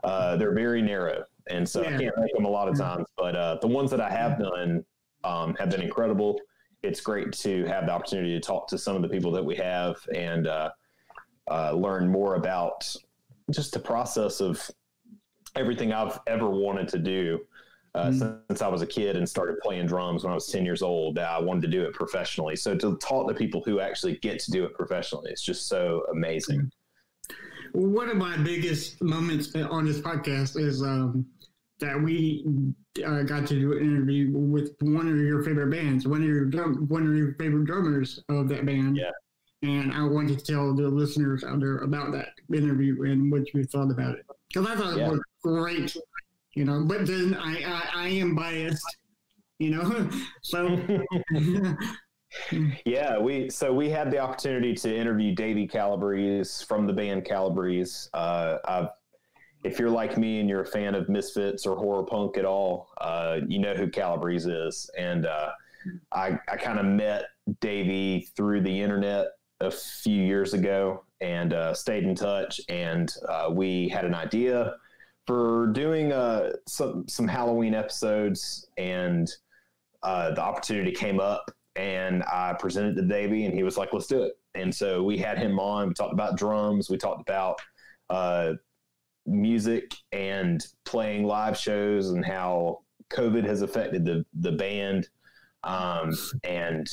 uh, 0.03 0.35
they're 0.37 0.53
very 0.53 0.81
narrow, 0.81 1.23
and 1.49 1.67
so 1.67 1.81
I 1.81 1.89
can't 1.89 2.17
make 2.17 2.33
them 2.33 2.45
a 2.45 2.49
lot 2.49 2.67
of 2.67 2.77
Yeah. 2.77 2.85
times. 2.95 3.07
But 3.17 3.35
uh, 3.35 3.57
the 3.61 3.67
ones 3.67 3.91
that 3.91 4.01
I 4.01 4.09
have 4.09 4.39
done 4.39 4.83
um, 5.23 5.55
have 5.55 5.69
been 5.69 5.81
incredible. 5.81 6.39
It's 6.83 7.01
great 7.01 7.31
to 7.33 7.65
have 7.65 7.87
the 7.87 7.91
opportunity 7.91 8.33
to 8.33 8.39
talk 8.39 8.67
to 8.67 8.77
some 8.77 8.95
of 8.95 9.01
the 9.01 9.09
people 9.09 9.31
that 9.31 9.43
we 9.43 9.55
have 9.55 9.95
and 10.13 10.45
uh, 10.47 10.69
uh, 11.49 11.71
learn 11.71 12.07
more 12.07 12.35
about 12.35 12.87
just 13.49 13.73
the 13.73 13.79
process 13.79 14.39
of 14.39 14.69
everything 15.55 15.93
I've 15.93 16.19
ever 16.27 16.47
wanted 16.49 16.87
to 16.89 16.99
do. 16.99 17.39
Uh, 17.95 18.09
Mm. 18.11 18.39
Since 18.49 18.61
I 18.61 18.67
was 18.67 18.81
a 18.81 18.85
kid 18.87 19.15
and 19.15 19.27
started 19.27 19.55
playing 19.63 19.87
drums 19.87 20.23
when 20.23 20.31
I 20.31 20.35
was 20.35 20.47
10 20.47 20.65
years 20.65 20.81
old, 20.81 21.17
I 21.17 21.39
wanted 21.39 21.61
to 21.61 21.67
do 21.69 21.83
it 21.85 21.93
professionally. 21.93 22.55
So 22.57 22.75
to 22.75 22.97
talk 22.97 23.27
to 23.29 23.33
people 23.33 23.61
who 23.65 23.79
actually 23.79 24.17
get 24.17 24.37
to 24.39 24.51
do 24.51 24.65
it 24.65 24.73
professionally, 24.73 25.31
it's 25.31 25.41
just 25.41 25.67
so 25.67 26.03
amazing. 26.11 26.69
One 27.71 28.09
of 28.09 28.17
my 28.17 28.37
biggest 28.37 29.01
moments 29.01 29.53
on 29.55 29.85
this 29.85 29.99
podcast 29.99 30.59
is 30.59 30.81
um, 30.81 31.25
that 31.79 31.99
we 32.01 32.45
uh, 33.05 33.23
got 33.23 33.47
to 33.47 33.59
do 33.59 33.73
an 33.73 33.79
interview 33.79 34.29
with 34.31 34.75
one 34.81 35.07
of 35.09 35.17
your 35.17 35.41
favorite 35.43 35.69
bands, 35.71 36.07
one 36.07 36.21
of 36.21 36.27
your 36.27 36.45
drum, 36.45 36.87
one 36.89 37.07
of 37.07 37.15
your 37.15 37.33
favorite 37.35 37.65
drummers 37.65 38.21
of 38.29 38.47
that 38.49 38.65
band. 38.65 38.97
Yeah. 38.97 39.11
And 39.63 39.91
I 39.93 40.03
wanted 40.03 40.37
to 40.39 40.45
tell 40.45 40.73
the 40.75 40.87
listeners 40.87 41.43
out 41.43 41.59
there 41.59 41.77
about 41.79 42.11
that 42.11 42.29
interview 42.53 43.03
and 43.03 43.31
what 43.31 43.53
you 43.53 43.63
thought 43.63 43.89
about 43.89 44.15
it 44.17 44.25
because 44.53 44.67
I 44.67 44.75
thought 44.75 44.97
Yeah. 44.97 45.07
it 45.07 45.11
was 45.11 45.21
great, 45.43 45.97
you 46.55 46.65
know. 46.65 46.83
But 46.83 47.05
then 47.07 47.35
I 47.35 47.63
I, 47.63 47.89
I 47.95 48.07
am 48.09 48.35
biased, 48.35 48.97
you 49.59 49.71
know, 49.71 50.09
so 50.41 50.77
Yeah, 52.85 53.17
we 53.17 53.49
so 53.49 53.73
we 53.73 53.89
had 53.89 54.11
the 54.11 54.19
opportunity 54.19 54.73
to 54.75 54.95
interview 54.95 55.33
Davey 55.33 55.67
Calabrese 55.67 56.65
from 56.65 56.85
the 56.85 56.93
band 56.93 57.25
Calabrese. 57.25 58.09
Uh, 58.13 58.57
I've, 58.65 58.89
if 59.63 59.79
you're 59.79 59.89
like 59.89 60.17
me 60.17 60.39
and 60.39 60.49
you're 60.49 60.61
a 60.61 60.65
fan 60.65 60.95
of 60.95 61.09
Misfits 61.09 61.65
or 61.65 61.75
horror 61.75 62.03
punk 62.03 62.37
at 62.37 62.45
all, 62.45 62.89
uh, 63.01 63.39
you 63.47 63.59
know 63.59 63.73
who 63.73 63.89
Calabrese 63.89 64.49
is. 64.49 64.89
And 64.97 65.25
uh, 65.25 65.51
I, 66.11 66.37
I 66.47 66.57
kind 66.57 66.79
of 66.79 66.85
met 66.85 67.25
Davey 67.61 68.27
through 68.35 68.61
the 68.61 68.81
internet 68.81 69.27
a 69.61 69.71
few 69.71 70.21
years 70.21 70.53
ago 70.53 71.03
and 71.21 71.53
uh, 71.53 71.73
stayed 71.73 72.03
in 72.03 72.13
touch. 72.13 72.61
And 72.69 73.11
uh, 73.27 73.49
we 73.51 73.89
had 73.89 74.05
an 74.05 74.13
idea 74.13 74.75
for 75.27 75.67
doing 75.67 76.11
uh, 76.11 76.51
some 76.67 77.07
some 77.07 77.27
Halloween 77.27 77.73
episodes, 77.73 78.67
and 78.77 79.29
uh, 80.03 80.31
the 80.31 80.41
opportunity 80.41 80.91
came 80.91 81.19
up 81.19 81.51
and 81.75 82.23
I 82.23 82.55
presented 82.57 82.95
to 82.95 83.01
Davey, 83.01 83.45
and 83.45 83.53
he 83.53 83.63
was 83.63 83.77
like, 83.77 83.93
"Let's 83.93 84.07
do 84.07 84.23
it." 84.23 84.33
And 84.53 84.73
so 84.73 85.03
we 85.03 85.17
had 85.17 85.37
him 85.37 85.59
on. 85.59 85.89
We 85.89 85.93
talked 85.93 86.13
about 86.13 86.37
drums. 86.37 86.89
We 86.89 86.97
talked 86.97 87.21
about 87.21 87.59
uh, 88.09 88.53
music 89.25 89.93
and 90.11 90.65
playing 90.85 91.25
live 91.25 91.57
shows 91.57 92.11
and 92.11 92.23
how 92.23 92.81
COVID 93.11 93.45
has 93.45 93.61
affected 93.61 94.05
the 94.05 94.25
the 94.39 94.53
band, 94.53 95.09
um, 95.63 96.13
and 96.43 96.87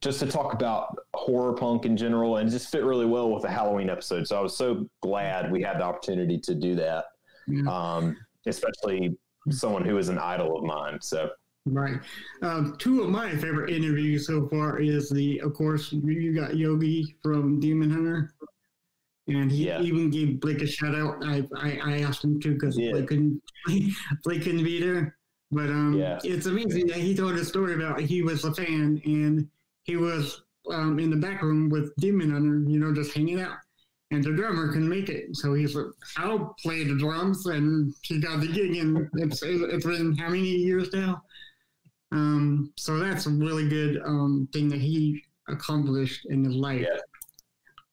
just 0.00 0.18
to 0.20 0.26
talk 0.26 0.54
about 0.54 0.96
horror 1.14 1.52
punk 1.52 1.84
in 1.84 1.96
general, 1.96 2.38
and 2.38 2.50
just 2.50 2.70
fit 2.70 2.84
really 2.84 3.06
well 3.06 3.30
with 3.30 3.42
the 3.42 3.50
Halloween 3.50 3.90
episode. 3.90 4.26
So 4.26 4.38
I 4.38 4.40
was 4.40 4.56
so 4.56 4.88
glad 5.02 5.52
we 5.52 5.62
had 5.62 5.78
the 5.78 5.84
opportunity 5.84 6.38
to 6.40 6.54
do 6.54 6.74
that, 6.76 7.04
Yeah. 7.48 7.62
um, 7.70 8.16
especially 8.46 9.16
someone 9.50 9.84
who 9.84 9.98
is 9.98 10.08
an 10.08 10.18
idol 10.18 10.56
of 10.58 10.64
mine. 10.64 10.98
So. 11.02 11.30
Right. 11.64 12.00
Um, 12.42 12.74
two 12.78 13.02
of 13.02 13.10
my 13.10 13.30
favorite 13.36 13.70
interviews 13.70 14.26
so 14.26 14.48
far 14.48 14.80
is 14.80 15.08
the, 15.10 15.38
of 15.40 15.54
course, 15.54 15.92
you 15.92 16.34
got 16.34 16.56
Yogi 16.56 17.14
from 17.22 17.60
Demon 17.60 17.88
Hunter, 17.90 18.34
and 19.28 19.50
he 19.50 19.66
Yeah. 19.68 19.80
even 19.80 20.10
gave 20.10 20.40
Blake 20.40 20.60
a 20.62 20.66
shout 20.66 20.94
out. 20.96 21.22
I 21.24 21.46
I, 21.56 21.78
I 21.84 22.00
asked 22.00 22.24
him 22.24 22.40
to 22.40 22.54
because 22.54 22.76
Yeah. 22.76 22.90
Blake 22.92 23.06
couldn't 23.08 23.40
Blake 24.24 24.42
couldn't 24.42 24.64
be 24.64 24.80
there, 24.80 25.16
but 25.52 25.70
um, 25.70 25.92
Yeah. 25.94 26.18
it's 26.24 26.46
amazing 26.46 26.88
that 26.88 26.96
he 26.96 27.14
told 27.14 27.36
a 27.36 27.44
story 27.44 27.74
about 27.74 28.00
he 28.00 28.22
was 28.22 28.44
a 28.44 28.52
fan 28.52 29.00
and 29.04 29.48
he 29.84 29.96
was 29.96 30.42
um 30.68 30.98
in 30.98 31.10
the 31.10 31.16
back 31.16 31.42
room 31.42 31.68
with 31.68 31.94
Demon 31.96 32.32
Hunter, 32.32 32.68
you 32.68 32.80
know, 32.80 32.92
just 32.92 33.14
hanging 33.14 33.40
out. 33.40 33.58
And 34.12 34.22
the 34.22 34.32
drummer 34.32 34.68
couldn't 34.68 34.90
make 34.90 35.08
it, 35.08 35.34
so 35.34 35.54
he's 35.54 35.74
like, 35.74 35.86
"I'll 36.18 36.54
play 36.62 36.84
the 36.84 36.98
drums," 36.98 37.46
and 37.46 37.94
he 38.02 38.20
got 38.20 38.40
the 38.40 38.46
gig. 38.46 38.76
And 38.76 39.08
it's 39.14 39.42
it's 39.42 39.86
been 39.86 40.14
how 40.18 40.28
many 40.28 40.48
years 40.48 40.92
now? 40.92 41.22
Um, 42.12 42.74
so 42.76 42.98
that's 42.98 43.24
a 43.24 43.30
really 43.30 43.66
good 43.68 44.02
um, 44.04 44.46
thing 44.52 44.68
that 44.68 44.82
he 44.82 45.24
accomplished 45.48 46.26
in 46.26 46.44
his 46.44 46.54
life. 46.54 46.82
Yeah. 46.82 46.98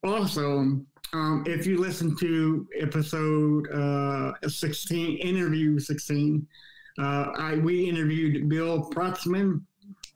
Also, 0.04 0.82
um, 1.14 1.44
if 1.48 1.66
you 1.66 1.80
listen 1.80 2.18
to 2.18 2.68
episode 2.80 3.72
uh, 3.72 4.34
16, 4.46 5.18
interview 5.20 5.80
16, 5.80 6.46
uh, 7.00 7.32
I, 7.38 7.56
we 7.56 7.88
interviewed 7.88 8.50
Bill 8.50 8.90
Protzman, 8.92 9.62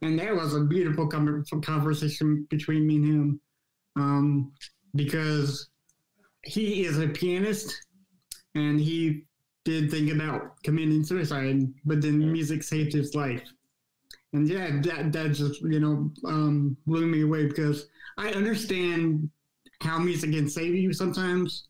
and 0.02 0.20
that 0.20 0.36
was 0.36 0.54
a 0.54 0.62
beautiful 0.62 1.08
com- 1.08 1.46
conversation 1.64 2.46
between 2.50 2.86
me 2.86 2.98
and 2.98 3.06
him 3.06 3.42
um, 3.96 4.52
because 4.96 5.70
he 6.44 6.86
is 6.86 7.00
a 7.00 7.08
pianist 7.08 7.86
and 8.56 8.80
he 8.80 9.24
did 9.66 9.90
think 9.90 10.12
about 10.12 10.62
committing 10.64 11.04
suicide, 11.04 11.62
but 11.86 12.02
then 12.02 12.32
music 12.32 12.64
saved 12.64 12.94
his 12.94 13.16
life 13.16 13.44
and 14.34 14.50
yeah, 14.50 14.70
that 14.82 15.14
that 15.14 15.32
just 15.32 15.62
you 15.62 15.80
know 15.80 16.12
um, 16.26 16.76
blew 16.86 17.06
me 17.06 17.22
away 17.22 17.46
because 17.46 17.88
I 18.18 18.30
understand 18.30 19.30
how 19.82 20.00
music 20.00 20.32
can 20.32 20.50
save 20.50 20.76
you 20.76 20.92
sometimes. 20.92 21.68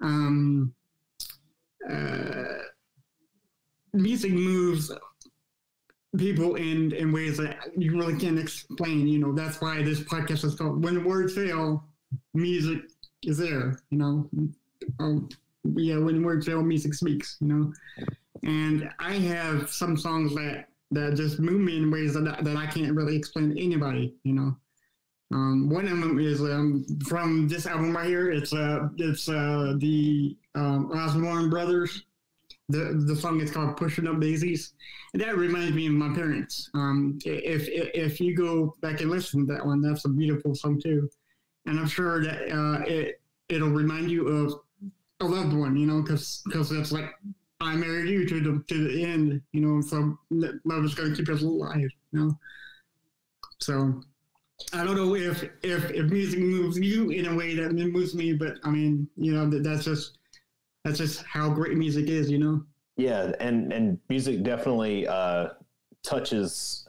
Um, 0.00 0.74
uh, 1.88 2.44
music 3.92 4.32
moves 4.32 4.90
people 6.16 6.54
in 6.56 6.92
in 6.92 7.12
ways 7.12 7.36
that 7.36 7.58
you 7.76 7.92
really 7.92 8.18
can't 8.18 8.38
explain. 8.38 9.06
You 9.06 9.18
know, 9.18 9.32
that's 9.34 9.60
why 9.60 9.82
this 9.82 10.00
podcast 10.00 10.44
is 10.44 10.54
called 10.54 10.82
"When 10.82 11.04
Words 11.04 11.34
Fail." 11.34 11.84
Music 12.34 12.78
is 13.22 13.38
there. 13.38 13.78
You 13.90 13.98
know, 13.98 14.30
um, 15.00 15.28
yeah, 15.74 15.98
when 15.98 16.22
words 16.22 16.46
fail, 16.46 16.62
music 16.62 16.94
speaks. 16.94 17.36
You 17.40 17.48
know, 17.48 17.72
and 18.42 18.90
I 18.98 19.14
have 19.14 19.70
some 19.70 19.96
songs 19.96 20.34
that 20.34 20.68
that 20.92 21.14
just 21.14 21.40
move 21.40 21.60
me 21.60 21.78
in 21.78 21.90
ways 21.90 22.14
that, 22.14 22.44
that 22.44 22.56
I 22.56 22.66
can't 22.66 22.94
really 22.94 23.16
explain 23.16 23.54
to 23.54 23.62
anybody, 23.62 24.14
you 24.22 24.34
know. 24.34 24.56
Um, 25.32 25.68
one 25.68 25.86
of 25.86 25.98
them 25.98 26.20
is 26.20 26.40
um, 26.40 26.86
from 27.04 27.48
this 27.48 27.66
album 27.66 27.96
right 27.96 28.06
here. 28.06 28.30
It's 28.30 28.52
uh, 28.52 28.88
it's 28.96 29.28
uh, 29.28 29.74
the 29.78 30.36
um, 30.54 30.92
Osborne 30.92 31.50
Brothers. 31.50 32.04
The 32.68 33.02
the 33.06 33.16
song 33.16 33.40
is 33.40 33.50
called 33.50 33.76
"Pushing 33.76 34.06
Up 34.06 34.20
Daisies," 34.20 34.74
and 35.12 35.22
that 35.22 35.36
reminds 35.36 35.74
me 35.74 35.88
of 35.88 35.94
my 35.94 36.14
parents. 36.14 36.70
Um, 36.74 37.18
if, 37.24 37.68
if 37.68 37.90
if 37.94 38.20
you 38.20 38.36
go 38.36 38.76
back 38.80 39.00
and 39.00 39.10
listen 39.10 39.46
to 39.46 39.52
that 39.52 39.66
one, 39.66 39.80
that's 39.80 40.04
a 40.04 40.08
beautiful 40.08 40.54
song 40.54 40.80
too, 40.80 41.10
and 41.66 41.78
I'm 41.78 41.88
sure 41.88 42.22
that 42.22 42.50
uh, 42.50 42.84
it 42.86 43.20
it'll 43.48 43.70
remind 43.70 44.10
you 44.10 44.28
of 44.28 44.60
a 45.20 45.24
loved 45.24 45.52
one, 45.52 45.76
you 45.76 45.86
know, 45.86 46.02
because 46.02 46.42
because 46.44 46.72
it's 46.72 46.92
like 46.92 47.10
I 47.60 47.74
married 47.74 48.10
you 48.10 48.28
to 48.28 48.40
the 48.40 48.64
to 48.68 48.88
the 48.88 49.04
end, 49.04 49.40
you 49.52 49.60
know. 49.60 49.80
So 49.80 50.18
love 50.30 50.84
is 50.84 50.94
going 50.94 51.10
to 51.10 51.16
keep 51.16 51.28
us 51.28 51.42
alive, 51.42 51.80
you 51.80 51.90
know. 52.12 52.38
So 53.60 54.02
I 54.72 54.84
don't 54.84 54.96
know 54.96 55.14
if 55.14 55.42
if 55.62 55.90
if 55.90 56.10
music 56.10 56.40
moves 56.40 56.78
you 56.78 57.10
in 57.10 57.26
a 57.26 57.34
way 57.34 57.54
that 57.54 57.72
moves 57.72 58.14
me, 58.14 58.32
but 58.32 58.58
I 58.64 58.70
mean, 58.70 59.08
you 59.16 59.32
know, 59.32 59.48
that, 59.48 59.62
that's 59.62 59.84
just 59.84 60.18
that's 60.84 60.98
just 60.98 61.24
how 61.24 61.50
great 61.50 61.76
music 61.76 62.08
is, 62.08 62.30
you 62.30 62.38
know. 62.38 62.62
Yeah, 62.96 63.32
and 63.40 63.72
and 63.72 63.98
music 64.08 64.42
definitely 64.42 65.06
uh, 65.06 65.48
touches 66.02 66.88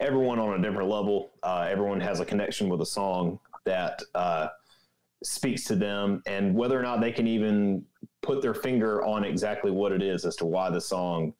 everyone 0.00 0.38
on 0.38 0.58
a 0.58 0.62
different 0.62 0.88
level. 0.88 1.30
Uh, 1.42 1.66
everyone 1.68 2.00
has 2.00 2.20
a 2.20 2.24
connection 2.24 2.68
with 2.68 2.80
a 2.80 2.86
song 2.86 3.38
that 3.68 4.02
uh, 4.14 4.48
speaks 5.22 5.64
to 5.64 5.76
them, 5.76 6.22
and 6.26 6.54
whether 6.54 6.78
or 6.78 6.82
not 6.82 7.00
they 7.00 7.12
can 7.12 7.26
even 7.26 7.84
put 8.22 8.40
their 8.42 8.54
finger 8.54 9.04
on 9.04 9.24
exactly 9.24 9.70
what 9.70 9.92
it 9.92 10.02
is 10.02 10.24
as 10.24 10.36
to 10.36 10.46
why 10.46 10.70
the 10.70 10.80
song 10.80 11.32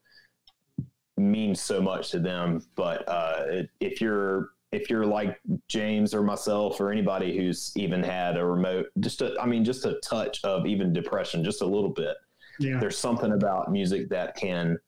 means 1.16 1.60
so 1.60 1.80
much 1.80 2.10
to 2.10 2.18
them. 2.18 2.62
But 2.76 3.08
uh, 3.08 3.44
it, 3.48 3.70
if 3.80 4.00
you're 4.00 4.50
if 4.70 4.90
you're 4.90 5.06
like 5.06 5.40
James 5.68 6.12
or 6.14 6.22
myself 6.22 6.78
or 6.80 6.92
anybody 6.92 7.34
who's 7.36 7.72
even 7.74 8.02
had 8.02 8.36
a 8.36 8.44
remote, 8.44 8.86
just 9.00 9.22
a, 9.22 9.34
I 9.40 9.46
mean, 9.46 9.64
just 9.64 9.86
a 9.86 9.98
touch 10.04 10.44
of 10.44 10.66
even 10.66 10.92
depression, 10.92 11.42
just 11.42 11.62
a 11.62 11.66
little 11.66 11.88
bit 11.88 12.14
Yeah. 12.60 12.78
there's 12.78 12.98
something 12.98 13.32
about 13.32 13.72
music 13.72 14.10
that 14.10 14.36
can 14.36 14.78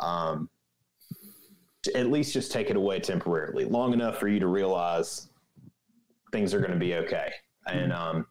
um, 0.00 0.48
at 1.94 2.10
least 2.10 2.32
just 2.32 2.50
take 2.52 2.70
it 2.70 2.76
away 2.76 3.00
temporarily, 3.00 3.66
long 3.66 3.92
enough 3.92 4.18
for 4.18 4.28
you 4.28 4.40
to 4.40 4.46
realize 4.46 5.27
things 6.32 6.54
are 6.54 6.60
going 6.60 6.72
to 6.72 6.78
be 6.78 6.94
okay. 6.94 7.30
And 7.66 7.92
um, 7.92 8.26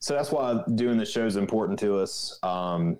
so 0.00 0.14
that's 0.14 0.30
why 0.30 0.62
doing 0.74 0.98
the 0.98 1.06
show 1.06 1.26
is 1.26 1.36
important 1.36 1.78
to 1.80 1.98
us. 1.98 2.38
Um, 2.42 2.98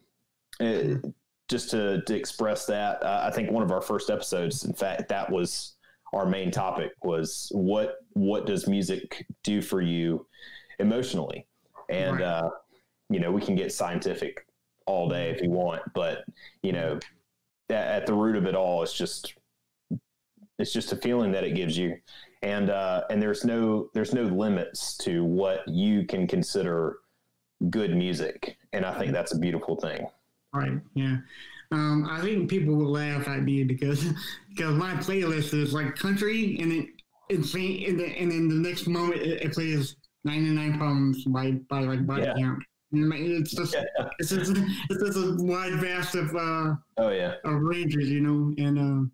it, 0.60 1.04
just 1.48 1.70
to, 1.70 2.02
to 2.02 2.14
express 2.16 2.66
that, 2.66 3.02
uh, 3.02 3.22
I 3.24 3.30
think 3.30 3.50
one 3.52 3.62
of 3.62 3.70
our 3.70 3.80
first 3.80 4.10
episodes, 4.10 4.64
in 4.64 4.72
fact, 4.72 5.08
that 5.08 5.30
was 5.30 5.74
our 6.12 6.26
main 6.26 6.50
topic 6.50 6.92
was 7.02 7.48
what 7.52 7.96
what 8.14 8.46
does 8.46 8.66
music 8.66 9.26
do 9.42 9.60
for 9.60 9.80
you 9.80 10.26
emotionally, 10.78 11.46
and 11.88 12.16
Right. 12.20 12.22
uh, 12.22 12.50
you 13.10 13.20
know 13.20 13.30
we 13.30 13.40
can 13.40 13.54
get 13.54 13.72
scientific 13.72 14.46
all 14.86 15.08
day 15.08 15.30
if 15.30 15.42
you 15.42 15.50
want, 15.50 15.82
but 15.94 16.24
you 16.62 16.72
know 16.72 16.98
at, 17.70 17.86
at 17.88 18.06
the 18.06 18.14
root 18.14 18.36
of 18.36 18.46
it 18.46 18.54
all, 18.54 18.82
it's 18.82 18.92
just 18.94 19.34
it's 20.58 20.72
just 20.72 20.92
a 20.92 20.96
feeling 20.96 21.32
that 21.32 21.44
it 21.44 21.54
gives 21.54 21.76
you, 21.76 21.96
and 22.42 22.70
uh, 22.70 23.02
and 23.10 23.20
there's 23.20 23.44
no 23.44 23.90
there's 23.94 24.12
no 24.14 24.22
limits 24.22 24.96
to 24.98 25.24
what 25.24 25.66
you 25.68 26.04
can 26.06 26.26
consider 26.26 26.98
good 27.70 27.94
music, 27.96 28.56
and 28.72 28.84
I 28.84 28.98
think 28.98 29.12
that's 29.12 29.32
a 29.34 29.38
beautiful 29.38 29.76
thing. 29.76 30.06
Right. 30.52 30.80
Yeah. 30.94 31.16
Um, 31.72 32.06
I 32.08 32.20
think 32.20 32.48
people 32.48 32.74
will 32.76 32.92
laugh 32.92 33.26
at 33.28 33.42
me 33.42 33.64
because 33.64 34.04
because 34.50 34.74
my 34.74 34.94
playlist 34.94 35.52
is 35.52 35.72
like 35.74 35.96
country 35.96 36.58
and 36.60 36.72
it 36.72 36.86
it's 37.28 37.52
and, 37.54 37.98
then- 37.98 38.12
and 38.12 38.30
then 38.30 38.48
the 38.48 38.54
next 38.68 38.86
moment 38.86 39.20
it, 39.20 39.42
it 39.42 39.52
plays 39.52 39.96
99 40.24 40.78
problems 40.78 41.24
by 41.24 41.52
by 41.68 41.80
like 41.80 42.06
body 42.06 42.22
Yeah. 42.22 42.34
count. 42.38 42.62
It's 42.92 43.50
just 43.52 43.74
it's 44.20 44.30
just 44.30 44.52
it's 44.90 45.02
just 45.02 45.18
a 45.18 45.36
wide 45.44 45.74
vast 45.80 46.14
of 46.14 46.34
uh 46.36 46.76
Oh 46.98 47.10
yeah, 47.10 47.34
of 47.44 47.60
ranges, 47.60 48.08
you 48.08 48.20
know, 48.20 48.54
and 48.64 48.78
uh, 48.78 49.10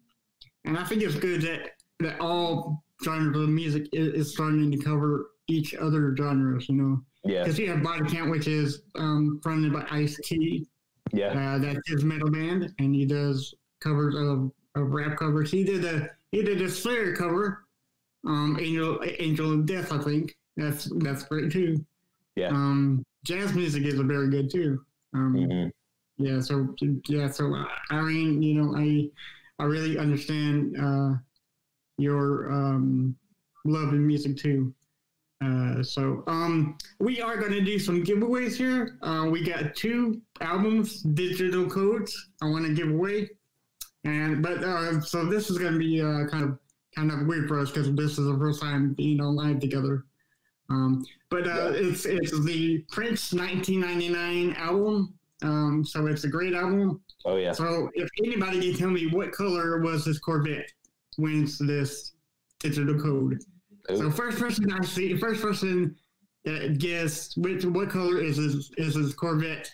and 0.64 0.78
I 0.78 0.84
think 0.84 1.02
it's 1.02 1.14
good 1.16 1.42
that 1.42 1.70
that 2.00 2.20
all 2.20 2.84
genres 3.04 3.36
of 3.36 3.48
music 3.48 3.88
is, 3.92 4.08
is 4.14 4.32
starting 4.32 4.70
to 4.70 4.78
cover 4.78 5.30
each 5.48 5.74
other 5.74 6.14
genres, 6.16 6.68
you 6.68 6.76
know, 6.76 7.02
yeah, 7.24 7.42
because 7.42 7.58
you 7.58 7.68
have 7.70 7.82
body 7.82 8.08
count, 8.08 8.30
which 8.30 8.46
is 8.48 8.82
um, 8.96 9.40
fronted 9.42 9.72
by 9.72 9.86
Ice 9.90 10.18
T. 10.24 10.66
yeah, 11.12 11.54
Uh, 11.54 11.58
that's 11.58 11.88
his 11.88 12.04
metal 12.04 12.30
band, 12.30 12.72
and 12.78 12.94
he 12.94 13.04
does 13.04 13.54
covers 13.80 14.14
of, 14.14 14.50
of 14.74 14.90
rap 14.92 15.18
covers. 15.18 15.50
He 15.50 15.64
did 15.64 15.84
a 15.84 16.08
he 16.30 16.42
did 16.42 16.60
a 16.62 16.68
Slayer 16.70 17.14
cover, 17.14 17.64
um, 18.26 18.56
Angel 18.60 19.00
Angel 19.18 19.52
of 19.52 19.66
Death, 19.66 19.92
I 19.92 19.98
think. 19.98 20.36
That's 20.56 20.84
that's 21.00 21.24
great 21.24 21.50
too. 21.52 21.84
Yeah. 22.36 22.48
Um, 22.48 23.04
jazz 23.24 23.54
music 23.54 23.84
is 23.84 23.94
very 24.00 24.28
good 24.30 24.50
too. 24.50 24.82
Um, 25.14 25.34
hmm 25.34 25.68
yeah. 26.18 26.40
So 26.40 26.74
yeah. 27.08 27.30
So 27.30 27.54
I 27.90 28.00
mean, 28.00 28.42
you 28.42 28.54
know, 28.62 28.76
I 28.76 29.08
I 29.62 29.64
really 29.66 29.96
understand 29.96 30.76
uh, 30.76 31.12
your 31.96 32.50
um, 32.50 33.14
love 33.64 33.90
in 33.90 34.04
music 34.04 34.36
too. 34.36 34.74
Uh, 35.40 35.84
so 35.84 36.24
um, 36.26 36.76
we 36.98 37.20
are 37.20 37.36
going 37.36 37.52
to 37.52 37.60
do 37.60 37.78
some 37.78 38.02
giveaways 38.02 38.56
here. 38.56 38.98
Uh, 39.02 39.28
we 39.30 39.44
got 39.44 39.76
two 39.76 40.20
albums, 40.40 41.02
digital 41.02 41.70
codes. 41.70 42.30
I 42.42 42.46
want 42.46 42.66
to 42.66 42.74
give 42.74 42.90
away, 42.90 43.30
and 44.02 44.42
but 44.42 44.64
uh, 44.64 45.00
so 45.00 45.26
this 45.26 45.48
is 45.48 45.58
going 45.58 45.74
to 45.74 45.78
be 45.78 46.00
uh, 46.00 46.26
kind 46.26 46.42
of 46.42 46.58
kind 46.96 47.12
of 47.12 47.28
weird 47.28 47.46
for 47.46 47.60
us 47.60 47.70
because 47.70 47.94
this 47.94 48.18
is 48.18 48.26
the 48.26 48.36
first 48.38 48.60
time 48.60 48.94
being 48.94 49.20
on 49.20 49.36
live 49.36 49.60
together. 49.60 50.06
Um, 50.70 51.04
but 51.30 51.46
uh, 51.46 51.70
it's 51.72 52.04
it's 52.04 52.32
the 52.44 52.84
Prince 52.90 53.32
1999 53.32 54.56
album. 54.56 55.14
Um, 55.42 55.84
so 55.84 56.06
it's 56.06 56.24
a 56.24 56.28
great 56.28 56.54
album. 56.54 57.00
Oh 57.24 57.36
yeah, 57.36 57.52
So 57.52 57.90
if 57.94 58.08
anybody 58.24 58.60
can 58.60 58.78
tell 58.78 58.90
me 58.90 59.06
what 59.06 59.32
color 59.32 59.80
was 59.80 60.04
this 60.04 60.18
Corvette 60.18 60.70
wins 61.18 61.58
this 61.58 62.12
digital 62.60 62.98
code. 62.98 63.38
So 63.94 64.10
first 64.10 64.38
person 64.38 64.72
I 64.72 64.84
see, 64.84 65.16
first 65.16 65.42
person 65.42 65.96
that 66.44 66.78
guess 66.78 67.36
which 67.36 67.64
what 67.64 67.90
color 67.90 68.20
is 68.20 68.36
his 68.36 68.70
is 68.76 68.94
his 68.94 69.14
Corvette 69.14 69.70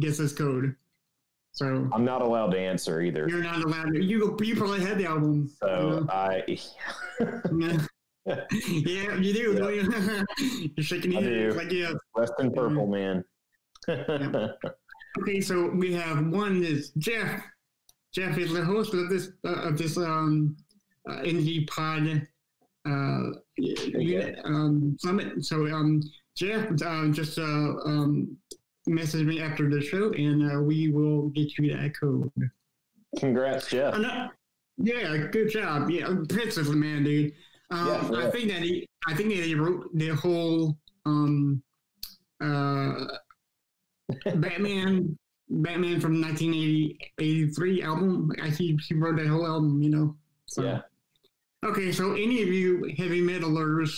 gets 0.00 0.18
this 0.18 0.32
code. 0.32 0.74
So 1.52 1.88
I'm 1.92 2.04
not 2.04 2.20
allowed 2.20 2.50
to 2.50 2.58
answer 2.58 3.00
either. 3.00 3.28
you're 3.28 3.42
not 3.42 3.62
allowed 3.62 3.94
to. 3.94 4.02
You 4.02 4.36
you 4.40 4.56
probably 4.56 4.80
had 4.80 4.98
the 4.98 5.06
album. 5.06 5.48
So 5.60 6.06
I, 6.10 6.42
yeah, 7.20 7.86
yeah, 8.26 9.14
you 9.16 9.32
do. 9.32 9.54
don't 9.58 9.74
you? 9.74 10.24
You're 10.76 10.84
shaking 10.84 11.12
your 11.12 11.22
head 11.22 11.56
like 11.56 11.70
yeah. 11.70 11.92
rest 12.16 12.32
in 12.40 12.50
purple, 12.52 12.86
man. 12.86 13.22
Okay, 15.20 15.40
so 15.40 15.70
we 15.70 15.92
have 15.92 16.26
one 16.26 16.62
is 16.64 16.90
Jeff. 16.98 17.42
Jeff 18.12 18.36
is 18.38 18.52
the 18.52 18.64
host 18.64 18.94
of 18.94 19.08
this 19.08 19.30
uh, 19.44 19.68
of 19.68 19.78
this 19.78 19.96
um 19.96 20.56
uh, 21.08 21.18
indie 21.18 21.66
pod 21.68 22.26
uh 22.86 23.30
um 24.44 24.96
summit. 24.98 25.44
So 25.44 25.66
um 25.66 26.02
Jeff 26.36 26.70
uh, 26.82 27.08
just 27.08 27.38
uh 27.38 27.42
um 27.42 28.36
messaged 28.88 29.26
me 29.26 29.40
after 29.40 29.70
the 29.70 29.80
show, 29.80 30.12
and 30.12 30.50
uh, 30.50 30.60
we 30.60 30.88
will 30.88 31.28
get 31.30 31.56
you 31.58 31.76
that 31.76 31.98
code. 31.98 32.30
Congrats, 33.18 33.68
Jeff. 33.68 33.94
Yeah, 34.76 35.16
good 35.30 35.50
job. 35.50 35.88
Yeah, 35.88 36.08
the 36.08 36.74
man, 36.76 37.04
dude. 37.04 37.32
Um, 37.70 37.86
Yeah, 37.86 38.26
I 38.26 38.30
think 38.30 38.50
that 38.50 38.62
he, 38.62 38.86
I 39.06 39.14
think 39.14 39.28
that 39.30 39.44
he 39.44 39.54
wrote 39.54 39.88
the 39.94 40.08
whole 40.08 40.76
um, 41.06 41.62
uh, 42.40 43.04
Batman, 44.36 45.18
Batman 45.48 46.00
from 46.00 46.20
1983 46.20 47.82
album. 47.82 48.30
I 48.42 48.48
he, 48.48 48.78
he 48.86 48.94
wrote 48.94 49.16
that 49.16 49.26
whole 49.26 49.46
album, 49.46 49.82
you 49.82 49.90
know. 49.90 50.16
So, 50.46 50.62
Yeah. 50.62 50.80
Okay, 51.64 51.92
so 51.92 52.12
any 52.12 52.42
of 52.42 52.48
you 52.48 52.92
heavy 52.98 53.22
metalers, 53.22 53.90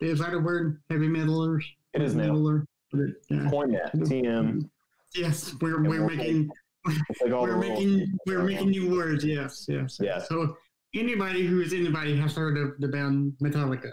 is 0.00 0.18
that 0.18 0.34
a 0.34 0.38
word? 0.38 0.82
Heavy 0.90 1.08
metalers. 1.08 1.62
It 1.94 2.02
is 2.02 2.14
now. 2.14 2.34
Metaler? 2.34 2.66
Yeah. 3.30 3.48
Coin 3.50 3.72
that. 3.72 3.94
TM. 3.94 4.68
Yes, 5.14 5.54
we're 5.60 5.76
And 5.76 5.88
we're 5.88 6.06
making 6.06 6.50
Like 7.22 7.32
all 7.32 7.42
we're 7.42 7.56
making 7.56 8.18
we're 8.26 8.42
making 8.42 8.70
new 8.70 8.94
words. 8.94 9.24
Yes, 9.24 9.66
yes. 9.68 9.98
Yeah. 10.00 10.18
So 10.18 10.56
anybody 10.94 11.46
who 11.46 11.60
is 11.60 11.72
anybody 11.72 12.16
has 12.18 12.36
heard 12.36 12.58
of 12.58 12.78
the 12.78 12.88
band 12.88 13.32
Metallica. 13.42 13.92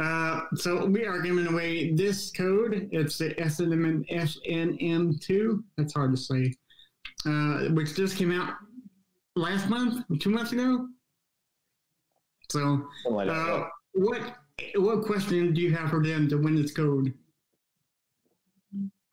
Uh, 0.00 0.40
so 0.54 0.84
we 0.84 1.06
are 1.06 1.20
giving 1.22 1.46
away 1.46 1.92
this 1.94 2.30
code. 2.30 2.88
It's 2.92 3.16
the 3.18 3.30
SNM 3.34 4.04
S&M2. 4.10 5.62
That's 5.78 5.94
hard 5.94 6.14
to 6.14 6.16
say. 6.20 6.52
Uh, 7.24 7.68
which 7.72 7.94
just 7.94 8.16
came 8.16 8.30
out 8.32 8.54
last 9.36 9.68
month, 9.70 10.04
two 10.20 10.30
months 10.30 10.52
ago. 10.52 10.86
So, 12.50 12.60
Something 13.04 13.14
like 13.14 13.28
that. 13.28 13.34
uh, 13.34 13.68
what 13.94 14.36
what 14.76 15.04
question 15.04 15.52
do 15.54 15.60
you 15.60 15.74
have 15.74 15.90
for 15.90 16.02
them 16.04 16.28
to 16.28 16.36
win 16.36 16.54
this 16.60 16.72
code? 16.72 17.12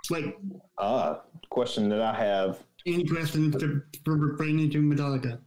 Like 0.10 0.38
Uh, 0.78 1.16
question 1.50 1.88
that 1.90 2.02
I 2.02 2.14
have. 2.14 2.60
any 2.86 3.06
questions 3.08 3.56
to 3.56 3.82
for 4.04 4.34
bring 4.36 4.60
into 4.60 4.82
Metallica 4.82 5.40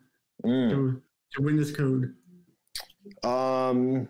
Mm. 0.45 0.71
to, 0.71 1.03
to 1.35 1.43
win 1.43 1.57
this 1.57 1.75
code? 1.75 2.15
Um, 3.23 4.09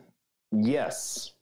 yes. 0.62 1.33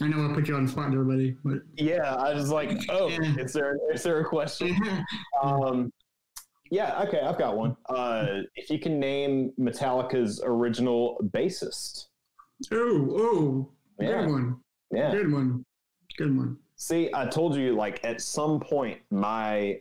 I 0.00 0.06
know 0.06 0.30
I 0.30 0.34
put 0.34 0.46
you 0.46 0.54
on 0.54 0.66
the 0.66 0.70
spot 0.70 0.90
there, 0.92 1.02
buddy, 1.02 1.36
but 1.44 1.58
Yeah, 1.76 2.14
I 2.14 2.32
was 2.32 2.50
like, 2.50 2.70
oh, 2.88 3.08
is 3.08 3.52
there 3.52 3.76
is 3.92 4.02
there 4.02 4.20
a 4.20 4.24
question? 4.24 4.76
Um, 5.42 5.92
yeah, 6.70 7.02
okay, 7.04 7.20
I've 7.20 7.38
got 7.38 7.56
one. 7.56 7.76
Uh, 7.88 8.42
if 8.54 8.70
you 8.70 8.78
can 8.78 9.00
name 9.00 9.52
Metallica's 9.58 10.40
original 10.44 11.18
bassist. 11.32 12.06
oh, 12.72 13.08
oh, 13.12 13.72
Yeah, 14.00 14.22
good 14.22 14.30
one, 14.30 14.56
yeah. 14.92 15.10
good 15.12 15.32
one, 15.32 15.64
good 16.16 16.36
one. 16.36 16.58
See, 16.76 17.10
I 17.14 17.26
told 17.26 17.56
you, 17.56 17.74
like 17.74 18.04
at 18.04 18.20
some 18.20 18.60
point, 18.60 18.98
my 19.10 19.80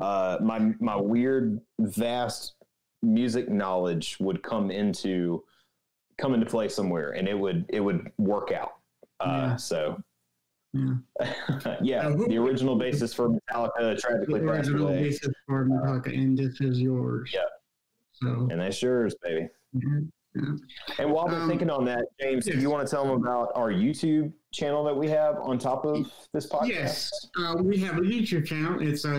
uh, 0.00 0.38
my 0.42 0.72
my 0.80 0.96
weird, 0.96 1.60
vast 1.78 2.54
music 3.02 3.48
knowledge 3.48 4.16
would 4.20 4.42
come 4.42 4.70
into 4.70 5.44
come 6.18 6.34
into 6.34 6.46
play 6.46 6.68
somewhere, 6.68 7.12
and 7.12 7.28
it 7.28 7.38
would 7.38 7.64
it 7.68 7.80
would 7.80 8.10
work 8.18 8.52
out. 8.52 8.72
Uh, 9.20 9.26
Yeah. 9.50 9.56
So, 9.56 10.02
Yeah. 10.72 10.94
yeah, 11.82 12.08
Uh, 12.08 12.16
the 12.28 12.36
original 12.38 12.76
basis 12.76 13.14
for 13.14 13.28
Metallica 13.30 13.94
The 13.94 13.96
tragically 13.96 14.40
passed 14.40 14.68
original 14.68 14.88
away, 14.88 15.04
basis 15.04 15.32
for 15.46 15.64
Metallica, 15.66 16.12
and 16.14 16.36
this 16.38 16.60
is 16.60 16.80
yours. 16.80 17.30
Yeah. 17.34 17.40
So, 18.12 18.48
and 18.50 18.60
that's 18.60 18.80
yours, 18.82 19.14
baby. 19.22 19.48
yeah. 19.74 20.00
And 20.98 21.10
while 21.10 21.26
we're 21.28 21.40
Um, 21.40 21.48
thinking 21.48 21.70
on 21.70 21.86
that, 21.86 22.04
James, 22.20 22.44
do 22.44 22.58
you 22.58 22.68
want 22.68 22.86
to 22.86 22.90
tell 22.94 23.04
them 23.06 23.14
about 23.22 23.52
our 23.54 23.70
YouTube 23.72 24.32
channel 24.52 24.84
that 24.84 24.94
we 24.94 25.08
have 25.08 25.36
on 25.36 25.58
top 25.58 25.86
of 25.86 26.10
this 26.34 26.46
podcast? 26.46 26.68
Yes, 26.68 27.10
uh, 27.38 27.54
we 27.62 27.78
have 27.78 27.96
a 27.96 28.02
YouTube 28.02 28.44
channel. 28.44 28.80
It's 28.86 29.06
uh, 29.06 29.12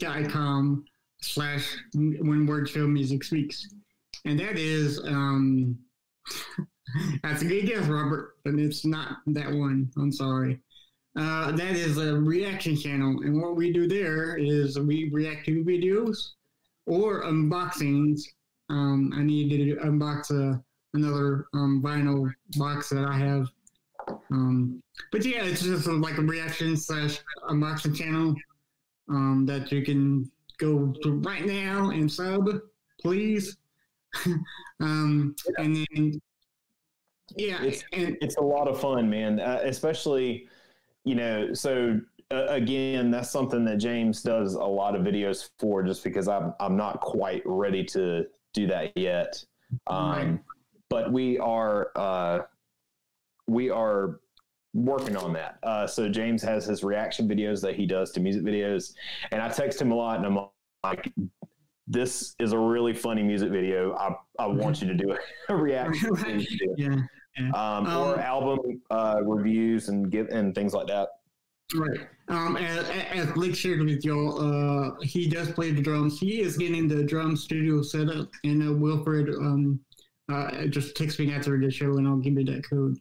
youtube.com 0.00 0.84
slash 1.22 1.76
when 1.94 2.46
word 2.46 2.68
show 2.68 2.86
music 2.86 3.22
speaks. 3.24 3.68
And 4.24 4.38
that 4.40 4.58
is, 4.58 5.00
um, 5.04 5.78
that's 7.22 7.42
a 7.42 7.44
good 7.44 7.66
guess, 7.66 7.86
Robert, 7.86 8.36
but 8.44 8.54
it's 8.54 8.84
not 8.84 9.18
that 9.26 9.50
one. 9.50 9.90
I'm 9.96 10.12
sorry. 10.12 10.60
Uh, 11.16 11.50
that 11.52 11.74
is 11.74 11.98
a 11.98 12.14
reaction 12.14 12.76
channel. 12.76 13.22
And 13.22 13.40
what 13.40 13.56
we 13.56 13.72
do 13.72 13.88
there 13.88 14.36
is 14.36 14.78
we 14.78 15.10
react 15.12 15.46
to 15.46 15.64
videos 15.64 16.30
or 16.86 17.24
unboxings. 17.24 18.22
Um, 18.70 19.12
I 19.14 19.22
need 19.22 19.50
to 19.50 19.76
unbox 19.76 20.30
a, 20.30 20.62
another 20.94 21.46
um, 21.54 21.82
vinyl 21.84 22.30
box 22.56 22.90
that 22.90 23.04
I 23.04 23.16
have. 23.18 23.48
Um, 24.30 24.82
but 25.12 25.24
yeah, 25.24 25.44
it's 25.44 25.62
just 25.62 25.86
a, 25.86 25.92
like 25.92 26.18
a 26.18 26.22
reaction 26.22 26.76
slash 26.76 27.20
unboxing 27.50 27.96
channel 27.96 28.34
um, 29.08 29.44
that 29.46 29.72
you 29.72 29.84
can 29.84 30.30
go 30.58 30.94
to 31.02 31.12
right 31.20 31.44
now 31.44 31.90
and 31.90 32.10
sub, 32.10 32.48
please. 33.00 33.56
um, 34.80 35.34
and 35.58 35.86
then 35.92 36.20
yeah, 37.36 37.62
it's, 37.62 37.84
and 37.92 38.16
it's 38.20 38.36
a 38.36 38.42
lot 38.42 38.68
of 38.68 38.80
fun, 38.80 39.08
man. 39.08 39.40
Uh, 39.40 39.60
especially, 39.62 40.48
you 41.04 41.14
know, 41.14 41.52
so 41.52 42.00
uh, 42.30 42.46
again, 42.48 43.10
that's 43.10 43.30
something 43.30 43.64
that 43.64 43.76
James 43.76 44.22
does 44.22 44.54
a 44.54 44.64
lot 44.64 44.94
of 44.94 45.02
videos 45.02 45.50
for, 45.58 45.82
just 45.82 46.04
because 46.04 46.28
I'm 46.28 46.54
I'm 46.60 46.76
not 46.76 47.00
quite 47.00 47.42
ready 47.44 47.84
to 47.84 48.26
do 48.54 48.66
that 48.66 48.96
yet. 48.96 49.44
Um, 49.86 50.10
right. 50.10 50.38
But 50.88 51.12
we 51.12 51.38
are 51.38 51.90
uh, 51.96 52.40
we 53.46 53.70
are 53.70 54.20
working 54.74 55.16
on 55.16 55.32
that. 55.34 55.58
Uh, 55.62 55.86
so 55.86 56.08
James 56.08 56.42
has 56.42 56.64
his 56.64 56.84
reaction 56.84 57.28
videos 57.28 57.60
that 57.62 57.74
he 57.74 57.86
does 57.86 58.12
to 58.12 58.20
music 58.20 58.42
videos, 58.42 58.94
and 59.32 59.42
I 59.42 59.48
text 59.48 59.80
him 59.80 59.92
a 59.92 59.94
lot, 59.94 60.18
and 60.18 60.26
I'm 60.26 60.46
like, 60.84 61.12
"This 61.88 62.34
is 62.38 62.52
a 62.52 62.58
really 62.58 62.92
funny 62.92 63.22
music 63.22 63.50
video. 63.50 63.94
I 63.94 64.14
I 64.38 64.46
want 64.46 64.80
you 64.80 64.88
to 64.88 64.94
do 64.94 65.16
a 65.48 65.56
reaction." 65.56 66.46
yeah. 66.76 66.96
Um, 67.38 67.54
um, 67.54 67.86
or 67.86 68.14
um, 68.14 68.20
album 68.20 68.82
uh, 68.90 69.20
reviews 69.22 69.88
and 69.88 70.10
give 70.10 70.28
and 70.28 70.54
things 70.54 70.74
like 70.74 70.88
that. 70.88 71.08
Right. 71.74 72.00
Um, 72.28 72.56
as, 72.56 72.88
as 73.12 73.30
Blake 73.32 73.54
shared 73.54 73.80
with 73.80 74.04
y'all, 74.04 74.40
uh, 74.40 75.00
he 75.02 75.28
does 75.28 75.52
play 75.52 75.70
the 75.70 75.82
drums. 75.82 76.18
He 76.18 76.40
is 76.40 76.56
getting 76.56 76.88
the 76.88 77.04
drum 77.04 77.36
studio 77.36 77.82
set 77.82 78.08
up, 78.08 78.28
and 78.44 78.66
uh, 78.66 78.72
Wilfred 78.72 79.28
um, 79.28 79.78
uh, 80.30 80.66
just 80.66 80.96
text 80.96 81.18
me 81.18 81.32
after 81.32 81.58
the 81.58 81.70
show, 81.70 81.98
and 81.98 82.08
I'll 82.08 82.16
give 82.16 82.38
you 82.38 82.44
that 82.46 82.68
code. 82.68 82.96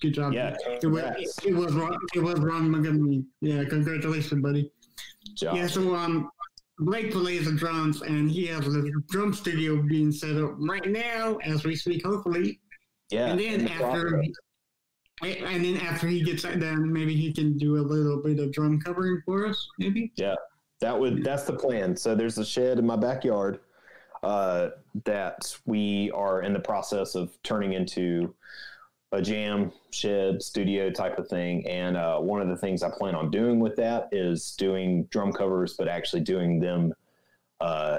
Good 0.00 0.14
job. 0.14 0.34
Yeah, 0.34 0.56
it 0.82 0.86
was, 0.86 1.38
it 1.44 1.54
was 1.54 1.72
Ron. 1.72 1.98
It 2.14 2.22
was 2.22 2.38
Ron 2.38 2.70
McGovney. 2.70 3.24
Yeah, 3.40 3.64
congratulations, 3.64 4.42
buddy. 4.42 4.70
Job. 5.34 5.56
Yeah. 5.56 5.66
So 5.66 5.94
um, 5.94 6.30
Blake 6.78 7.10
plays 7.10 7.46
the 7.46 7.52
drums, 7.52 8.02
and 8.02 8.30
he 8.30 8.46
has 8.46 8.66
a 8.66 8.82
drum 9.08 9.32
studio 9.32 9.82
being 9.82 10.12
set 10.12 10.36
up 10.36 10.54
right 10.58 10.86
now 10.86 11.36
as 11.44 11.64
we 11.64 11.74
speak. 11.74 12.04
Hopefully. 12.04 12.60
Yeah. 13.10 13.28
And 13.28 13.40
then 13.40 13.68
after. 13.68 14.22
And 15.22 15.64
then 15.64 15.78
after 15.78 16.08
he 16.08 16.22
gets 16.22 16.42
that 16.42 16.60
done, 16.60 16.92
maybe 16.92 17.16
he 17.16 17.32
can 17.32 17.56
do 17.56 17.78
a 17.78 17.80
little 17.80 18.22
bit 18.22 18.38
of 18.38 18.52
drum 18.52 18.78
covering 18.78 19.22
for 19.24 19.46
us. 19.46 19.66
Maybe. 19.78 20.12
Yeah, 20.16 20.34
that 20.80 20.98
would. 20.98 21.24
That's 21.24 21.44
the 21.44 21.54
plan. 21.54 21.96
So 21.96 22.14
there's 22.14 22.36
a 22.36 22.44
shed 22.44 22.78
in 22.78 22.86
my 22.86 22.96
backyard 22.96 23.60
uh, 24.22 24.68
that 25.04 25.56
we 25.64 26.10
are 26.10 26.42
in 26.42 26.52
the 26.52 26.60
process 26.60 27.14
of 27.14 27.32
turning 27.42 27.72
into 27.72 28.34
a 29.12 29.22
jam 29.22 29.72
shed 29.90 30.42
studio 30.42 30.90
type 30.90 31.18
of 31.18 31.28
thing. 31.28 31.66
And 31.66 31.96
uh, 31.96 32.18
one 32.18 32.40
of 32.40 32.48
the 32.48 32.56
things 32.56 32.82
I 32.82 32.90
plan 32.90 33.14
on 33.14 33.30
doing 33.30 33.60
with 33.60 33.76
that 33.76 34.08
is 34.12 34.54
doing 34.58 35.04
drum 35.04 35.32
covers, 35.32 35.74
but 35.74 35.88
actually 35.88 36.22
doing 36.22 36.58
them 36.60 36.92
uh, 37.60 37.98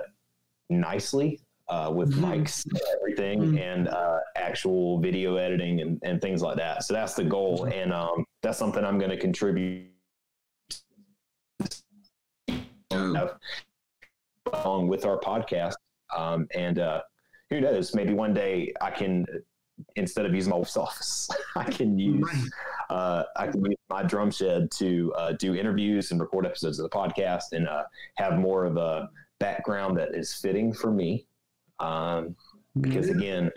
nicely 0.69 1.39
uh, 1.69 1.91
with 1.93 2.11
mm-hmm. 2.13 2.25
mics 2.25 2.65
and 2.65 2.79
everything 2.95 3.39
mm-hmm. 3.39 3.57
and 3.57 3.87
uh, 3.87 4.19
actual 4.35 4.99
video 4.99 5.35
editing 5.37 5.81
and, 5.81 5.99
and 6.03 6.21
things 6.21 6.41
like 6.41 6.57
that. 6.57 6.83
So 6.83 6.93
that's 6.93 7.13
the 7.13 7.23
goal. 7.23 7.65
And 7.65 7.93
um, 7.93 8.25
that's 8.41 8.57
something 8.57 8.83
I'm 8.83 8.97
going 8.97 9.11
to 9.11 9.17
contribute 9.17 9.87
along 14.53 14.87
with 14.87 15.05
our 15.05 15.19
podcast. 15.19 15.75
Um, 16.15 16.47
and 16.55 16.79
uh, 16.79 17.01
who 17.49 17.61
knows, 17.61 17.93
maybe 17.93 18.13
one 18.13 18.33
day 18.33 18.73
I 18.81 18.91
can 18.91 19.25
instead 19.95 20.25
of 20.25 20.33
using 20.33 20.51
my 20.51 20.57
office, 20.57 21.29
I 21.55 21.65
can 21.65 21.97
use 21.97 22.51
uh, 22.89 23.23
I 23.35 23.47
can 23.47 23.63
use 23.65 23.77
my 23.89 24.03
drum 24.03 24.31
shed 24.31 24.71
to 24.71 25.13
uh, 25.15 25.31
do 25.33 25.55
interviews 25.55 26.11
and 26.11 26.19
record 26.19 26.45
episodes 26.45 26.79
of 26.79 26.89
the 26.89 26.95
podcast 26.95 27.51
and 27.51 27.67
uh, 27.67 27.83
have 28.15 28.39
more 28.39 28.65
of 28.65 28.77
a 28.77 29.09
background 29.39 29.97
that 29.97 30.15
is 30.15 30.33
fitting 30.33 30.73
for 30.73 30.91
me. 30.91 31.25
Um, 31.79 32.35
because 32.79 33.09
again, 33.09 33.51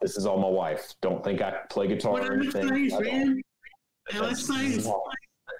this 0.00 0.16
is 0.16 0.26
all 0.26 0.38
my 0.38 0.48
wife. 0.48 0.94
Don't 1.02 1.22
think 1.24 1.40
I 1.42 1.58
play 1.70 1.88
guitar 1.88 2.20
or 2.20 2.34
anything. 2.34 2.66
Nice, 2.66 3.00
man. 3.00 3.42
That's 4.12 4.48
nice. 4.48 4.88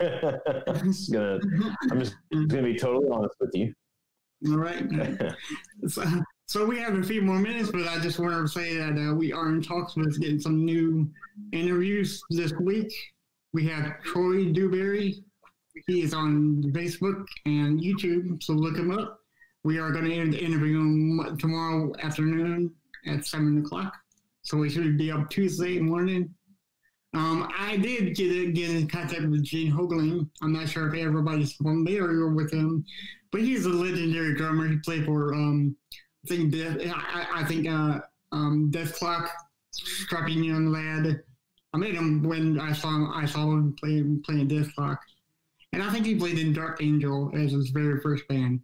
I'm 0.01 0.93
just 0.93 1.13
gonna 1.13 1.41
I'm 1.91 2.01
just 2.01 2.17
gonna 2.49 2.63
be 2.63 2.79
totally 2.79 3.09
honest 3.11 3.35
with 3.41 3.51
you. 3.55 3.75
All 4.49 4.59
right. 4.59 4.85
so, 5.89 6.05
so 6.49 6.65
we 6.65 6.79
have 6.79 6.95
a 6.95 7.03
few 7.03 7.21
more 7.21 7.39
minutes, 7.39 7.71
but 7.71 7.87
I 7.87 7.99
just 7.99 8.19
wanted 8.19 8.41
to 8.41 8.49
say 8.49 8.75
that 8.79 8.99
uh, 8.99 9.15
we 9.15 9.35
are 9.35 9.51
in 9.51 9.61
talks 9.61 9.97
with 9.97 10.19
getting 10.19 10.41
some 10.41 10.65
new 10.65 11.07
interviews 11.53 12.23
this 12.31 12.53
week. 12.55 12.91
We 13.53 13.67
have 13.67 14.03
Troy 14.03 14.47
Dewberry. 14.47 15.23
He 15.87 16.01
is 16.01 16.15
on 16.15 16.63
Facebook 16.75 17.27
and 17.45 17.79
YouTube, 17.79 18.43
so 18.43 18.55
look 18.55 18.79
him 18.79 18.91
up. 18.91 19.21
We 19.63 19.79
are 19.79 19.91
going 19.91 20.07
to 20.07 20.39
interview 20.39 20.79
him 20.79 21.37
tomorrow 21.39 21.93
afternoon 22.03 22.73
at 23.07 23.27
7 23.27 23.59
o'clock. 23.59 23.95
So 24.41 24.57
we 24.57 24.71
should 24.71 24.97
be 24.97 25.13
up 25.13 25.29
Tuesday 25.29 25.79
morning. 25.79 26.35
Um, 27.13 27.47
I 27.59 27.77
did 27.77 28.17
get 28.17 28.55
get 28.55 28.71
in 28.71 28.89
contact 28.89 29.23
with 29.29 29.43
Gene 29.43 29.71
Hoglan. 29.71 30.29
I'm 30.41 30.53
not 30.55 30.71
sure 30.71 30.89
if 30.89 30.95
everybody's 30.95 31.53
familiar 31.53 32.29
with 32.29 32.51
him, 32.51 32.87
but 33.33 33.43
he's 33.43 33.67
a 33.67 33.71
legendary 33.71 34.35
drummer. 34.35 34.67
He 34.69 34.77
played 34.79 35.05
for 35.05 35.35
um, 35.35 35.77
think 36.29 36.53
Death, 36.53 36.79
I, 36.95 37.27
I 37.41 37.45
think 37.45 37.69
uh, 37.69 38.01
um, 38.33 38.71
Dethklok, 38.71 39.29
Strapping 39.73 40.45
Young 40.45 40.71
Lad. 40.71 41.23
I 41.75 41.77
met 41.77 41.93
him 41.93 42.23
when 42.23 42.59
I 42.59 42.73
saw 42.73 43.13
I 43.15 43.27
saw 43.27 43.43
him 43.53 43.77
playing 43.79 44.23
playing 44.25 44.49
Dethklok, 44.49 44.99
and 45.73 45.83
I 45.83 45.91
think 45.91 46.07
he 46.07 46.15
played 46.15 46.39
in 46.39 46.53
Dark 46.53 46.83
Angel 46.83 47.31
as 47.35 47.53
his 47.53 47.71
very 47.71 48.01
first 48.01 48.27
band. 48.29 48.61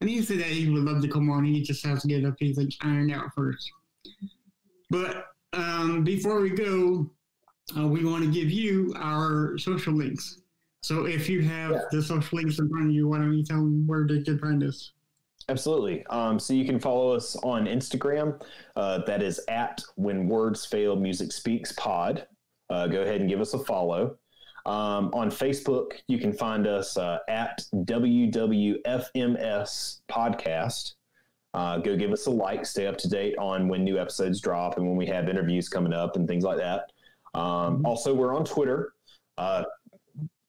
And 0.00 0.10
he 0.10 0.20
said 0.22 0.38
that 0.38 0.48
he 0.48 0.68
would 0.68 0.82
love 0.82 1.00
to 1.02 1.08
come 1.08 1.30
on. 1.30 1.44
He 1.44 1.62
just 1.62 1.86
has 1.86 2.02
to 2.02 2.08
get 2.08 2.24
up. 2.24 2.34
He's 2.38 2.58
like 2.58 2.68
ironed 2.80 3.12
out 3.12 3.32
first. 3.34 3.70
But 4.90 5.26
um, 5.52 6.02
before 6.02 6.40
we 6.40 6.50
go, 6.50 7.08
uh, 7.78 7.86
we 7.86 8.04
want 8.04 8.24
to 8.24 8.30
give 8.30 8.50
you 8.50 8.92
our 8.96 9.56
social 9.58 9.92
links. 9.92 10.40
So 10.82 11.06
if 11.06 11.28
you 11.28 11.42
have 11.42 11.70
yeah. 11.70 11.82
the 11.92 12.02
social 12.02 12.38
links 12.38 12.58
in 12.58 12.68
front 12.68 12.86
of 12.86 12.92
you, 12.92 13.06
why 13.06 13.18
don't 13.18 13.32
you 13.32 13.44
tell 13.44 13.58
them 13.58 13.86
where 13.86 14.06
they 14.06 14.22
can 14.22 14.38
find 14.38 14.62
us? 14.64 14.92
Absolutely. 15.48 16.06
Um, 16.06 16.38
so 16.38 16.54
you 16.54 16.64
can 16.64 16.78
follow 16.78 17.12
us 17.12 17.36
on 17.36 17.66
Instagram. 17.66 18.40
Uh, 18.76 18.98
that 19.06 19.22
is 19.22 19.40
at 19.48 19.82
When 19.96 20.28
Words 20.28 20.64
Fail 20.64 20.96
Music 20.96 21.32
Speaks 21.32 21.72
Pod. 21.72 22.26
Uh, 22.70 22.86
go 22.86 23.02
ahead 23.02 23.20
and 23.20 23.28
give 23.28 23.40
us 23.40 23.54
a 23.54 23.58
follow. 23.58 24.16
Um, 24.64 25.10
on 25.12 25.30
Facebook, 25.30 25.94
you 26.06 26.18
can 26.18 26.32
find 26.32 26.66
us 26.66 26.96
uh, 26.96 27.18
at 27.28 27.62
WWFMS 27.74 28.80
Podcast. 30.08 30.94
Uh, 31.54 31.78
go 31.78 31.96
give 31.96 32.12
us 32.12 32.26
a 32.26 32.30
like, 32.30 32.64
stay 32.64 32.86
up 32.86 32.96
to 32.98 33.08
date 33.08 33.36
on 33.38 33.68
when 33.68 33.84
new 33.84 33.98
episodes 33.98 34.40
drop 34.40 34.78
and 34.78 34.86
when 34.86 34.96
we 34.96 35.06
have 35.06 35.28
interviews 35.28 35.68
coming 35.68 35.92
up 35.92 36.16
and 36.16 36.26
things 36.26 36.44
like 36.44 36.58
that. 36.58 36.92
Um, 37.34 37.42
mm-hmm. 37.78 37.86
Also, 37.86 38.14
we're 38.14 38.34
on 38.34 38.44
Twitter. 38.44 38.92
Uh, 39.36 39.64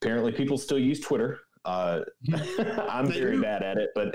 apparently, 0.01 0.31
people 0.31 0.57
still 0.57 0.79
use 0.79 0.99
Twitter. 0.99 1.39
Uh, 1.65 2.01
I'm 2.89 3.11
very 3.11 3.39
bad 3.39 3.63
at 3.63 3.77
it, 3.77 3.91
but 3.95 4.13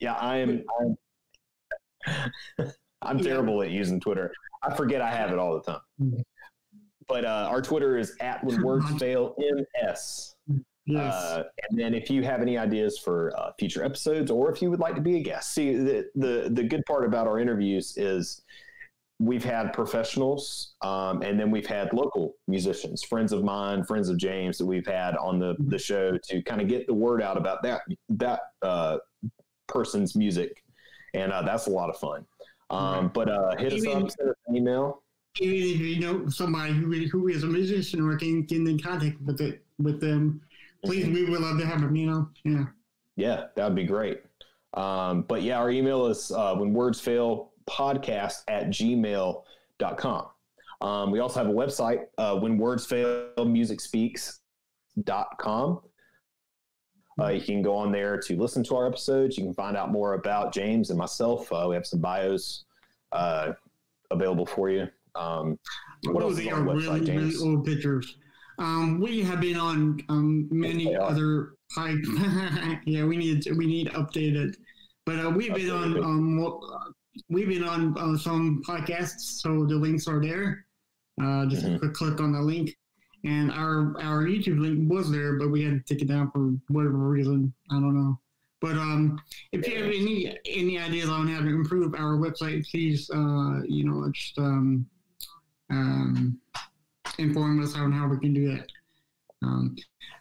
yeah, 0.00 0.14
I 0.14 0.38
am. 0.38 0.64
I'm, 0.80 2.70
I'm 3.02 3.18
terrible 3.18 3.62
at 3.62 3.70
using 3.70 4.00
Twitter. 4.00 4.32
I 4.62 4.74
forget 4.74 5.02
I 5.02 5.10
have 5.10 5.30
it 5.30 5.38
all 5.38 5.54
the 5.54 5.62
time. 5.62 6.24
But 7.06 7.24
uh, 7.24 7.48
our 7.50 7.60
Twitter 7.60 7.98
is 7.98 8.16
at 8.20 8.42
when 8.44 8.62
words 8.62 8.86
fail 8.98 9.36
ms. 9.38 10.34
Yes. 10.86 11.14
Uh, 11.14 11.44
and 11.68 11.78
then 11.78 11.94
if 11.94 12.10
you 12.10 12.22
have 12.22 12.42
any 12.42 12.58
ideas 12.58 12.98
for 12.98 13.32
uh, 13.38 13.52
future 13.58 13.82
episodes, 13.82 14.30
or 14.30 14.52
if 14.52 14.60
you 14.60 14.70
would 14.70 14.80
like 14.80 14.94
to 14.94 15.00
be 15.00 15.16
a 15.16 15.22
guest, 15.22 15.54
see 15.54 15.76
the 15.76 16.10
the 16.14 16.50
the 16.52 16.62
good 16.62 16.84
part 16.86 17.04
about 17.04 17.26
our 17.26 17.38
interviews 17.38 17.96
is 17.96 18.42
we've 19.20 19.44
had 19.44 19.72
professionals, 19.72 20.74
um, 20.82 21.22
and 21.22 21.38
then 21.38 21.50
we've 21.50 21.66
had 21.66 21.92
local 21.92 22.34
musicians, 22.48 23.02
friends 23.02 23.32
of 23.32 23.44
mine, 23.44 23.84
friends 23.84 24.08
of 24.08 24.18
James 24.18 24.58
that 24.58 24.66
we've 24.66 24.86
had 24.86 25.16
on 25.16 25.38
the 25.38 25.56
the 25.68 25.78
show 25.78 26.18
to 26.24 26.42
kind 26.42 26.60
of 26.60 26.68
get 26.68 26.86
the 26.86 26.94
word 26.94 27.22
out 27.22 27.36
about 27.36 27.62
that 27.62 27.82
that 28.08 28.40
uh, 28.62 28.98
person's 29.66 30.16
music, 30.16 30.62
and 31.14 31.32
uh, 31.32 31.42
that's 31.42 31.66
a 31.66 31.70
lot 31.70 31.90
of 31.90 31.96
fun. 31.98 32.24
Um, 32.70 33.10
but 33.14 33.28
uh, 33.28 33.54
hit 33.56 33.72
us 33.72 33.86
up, 33.86 34.10
send 34.10 34.30
us 34.30 34.36
an 34.48 34.56
email 34.56 35.04
even 35.40 35.56
if 35.56 35.80
you 35.80 36.00
know 36.00 36.28
somebody 36.28 36.72
who 36.72 36.92
is, 36.92 37.10
who 37.10 37.28
is 37.28 37.42
a 37.42 37.46
musician 37.46 38.00
or 38.00 38.16
can 38.16 38.42
get 38.42 38.58
in 38.58 38.78
contact 38.78 39.20
with 39.22 39.40
it 39.40 39.64
with 39.78 40.00
them, 40.00 40.40
please 40.84 41.06
we 41.06 41.24
would 41.24 41.40
love 41.40 41.58
to 41.58 41.66
have 41.66 41.80
them. 41.80 41.96
You 41.96 42.06
know, 42.06 42.28
yeah, 42.44 42.64
yeah, 43.16 43.44
that 43.56 43.64
would 43.64 43.74
be 43.74 43.84
great. 43.84 44.22
Um, 44.74 45.22
but 45.22 45.42
yeah, 45.42 45.58
our 45.58 45.70
email 45.70 46.06
is 46.06 46.30
uh, 46.30 46.54
when 46.54 46.72
words 46.72 47.00
fail 47.00 47.52
podcast 47.68 48.42
at 48.48 48.68
gmail.com. 48.68 50.26
Um, 50.80 51.10
we 51.10 51.20
also 51.20 51.42
have 51.42 51.48
a 51.48 51.54
website, 51.54 52.04
uh, 52.18 52.38
when 52.38 52.58
words 52.58 52.86
fail 52.86 53.44
music 53.44 53.80
speaks.com. 53.80 55.80
Uh, 57.20 57.28
you 57.28 57.40
can 57.40 57.62
go 57.62 57.76
on 57.76 57.92
there 57.92 58.18
to 58.18 58.36
listen 58.36 58.64
to 58.64 58.76
our 58.76 58.86
episodes. 58.86 59.38
You 59.38 59.44
can 59.44 59.54
find 59.54 59.76
out 59.76 59.92
more 59.92 60.14
about 60.14 60.52
James 60.52 60.90
and 60.90 60.98
myself. 60.98 61.50
Uh, 61.52 61.66
we 61.68 61.76
have 61.76 61.86
some 61.86 62.00
bios 62.00 62.64
uh, 63.12 63.52
available 64.10 64.46
for 64.46 64.68
you. 64.68 64.88
Um, 65.14 65.58
what 66.06 66.24
oh, 66.24 66.28
else 66.28 66.36
they 66.36 66.50
are 66.50 66.62
really, 66.62 66.84
website, 66.84 66.92
really 66.92 67.06
James? 67.06 67.42
old 67.42 67.64
pictures. 67.64 68.16
Um, 68.58 69.00
we 69.00 69.22
have 69.22 69.40
been 69.40 69.56
on 69.56 70.00
um, 70.08 70.48
many 70.50 70.96
other 70.96 71.54
high. 71.72 71.94
yeah, 72.84 73.04
we 73.04 73.16
need 73.16 73.46
we 73.56 73.66
need 73.66 73.88
updated, 73.90 74.56
but 75.06 75.24
uh, 75.24 75.30
we've 75.30 75.54
been 75.54 75.70
on 75.70 75.98
um, 75.98 76.38
we've 77.28 77.48
been 77.48 77.64
on 77.64 77.96
uh, 77.98 78.16
some 78.16 78.62
podcasts, 78.66 79.40
so 79.42 79.64
the 79.66 79.74
links 79.74 80.06
are 80.08 80.20
there. 80.20 80.66
Uh, 81.22 81.46
just 81.46 81.64
a 81.64 81.68
Mhm. 81.68 81.78
quick 81.78 81.92
click 81.94 82.20
on 82.20 82.32
the 82.32 82.40
link, 82.42 82.76
and 83.24 83.50
our 83.52 83.96
our 84.00 84.24
YouTube 84.24 84.58
link 84.58 84.90
was 84.90 85.10
there, 85.10 85.38
but 85.38 85.50
we 85.50 85.62
had 85.62 85.74
to 85.86 85.94
take 85.94 86.02
it 86.02 86.08
down 86.08 86.30
for 86.32 86.50
whatever 86.68 86.98
reason. 87.08 87.52
I 87.70 87.74
don't 87.74 87.94
know. 87.94 88.18
But 88.60 88.76
um, 88.76 89.20
if 89.52 89.66
you 89.66 89.76
have 89.76 89.86
any 89.92 90.36
any 90.46 90.78
ideas 90.78 91.08
on 91.08 91.28
how 91.28 91.40
to 91.40 91.48
improve 91.48 91.94
our 91.94 92.16
website, 92.16 92.68
please 92.70 93.08
uh, 93.10 93.62
you 93.68 93.84
know 93.84 94.10
just 94.10 94.38
um, 94.38 94.86
um, 95.70 96.38
inform 97.18 97.62
us 97.62 97.74
on 97.76 97.92
how 97.92 98.08
we 98.08 98.18
can 98.18 98.32
do 98.34 98.48
that. 98.54 98.68
Um, 99.42 99.76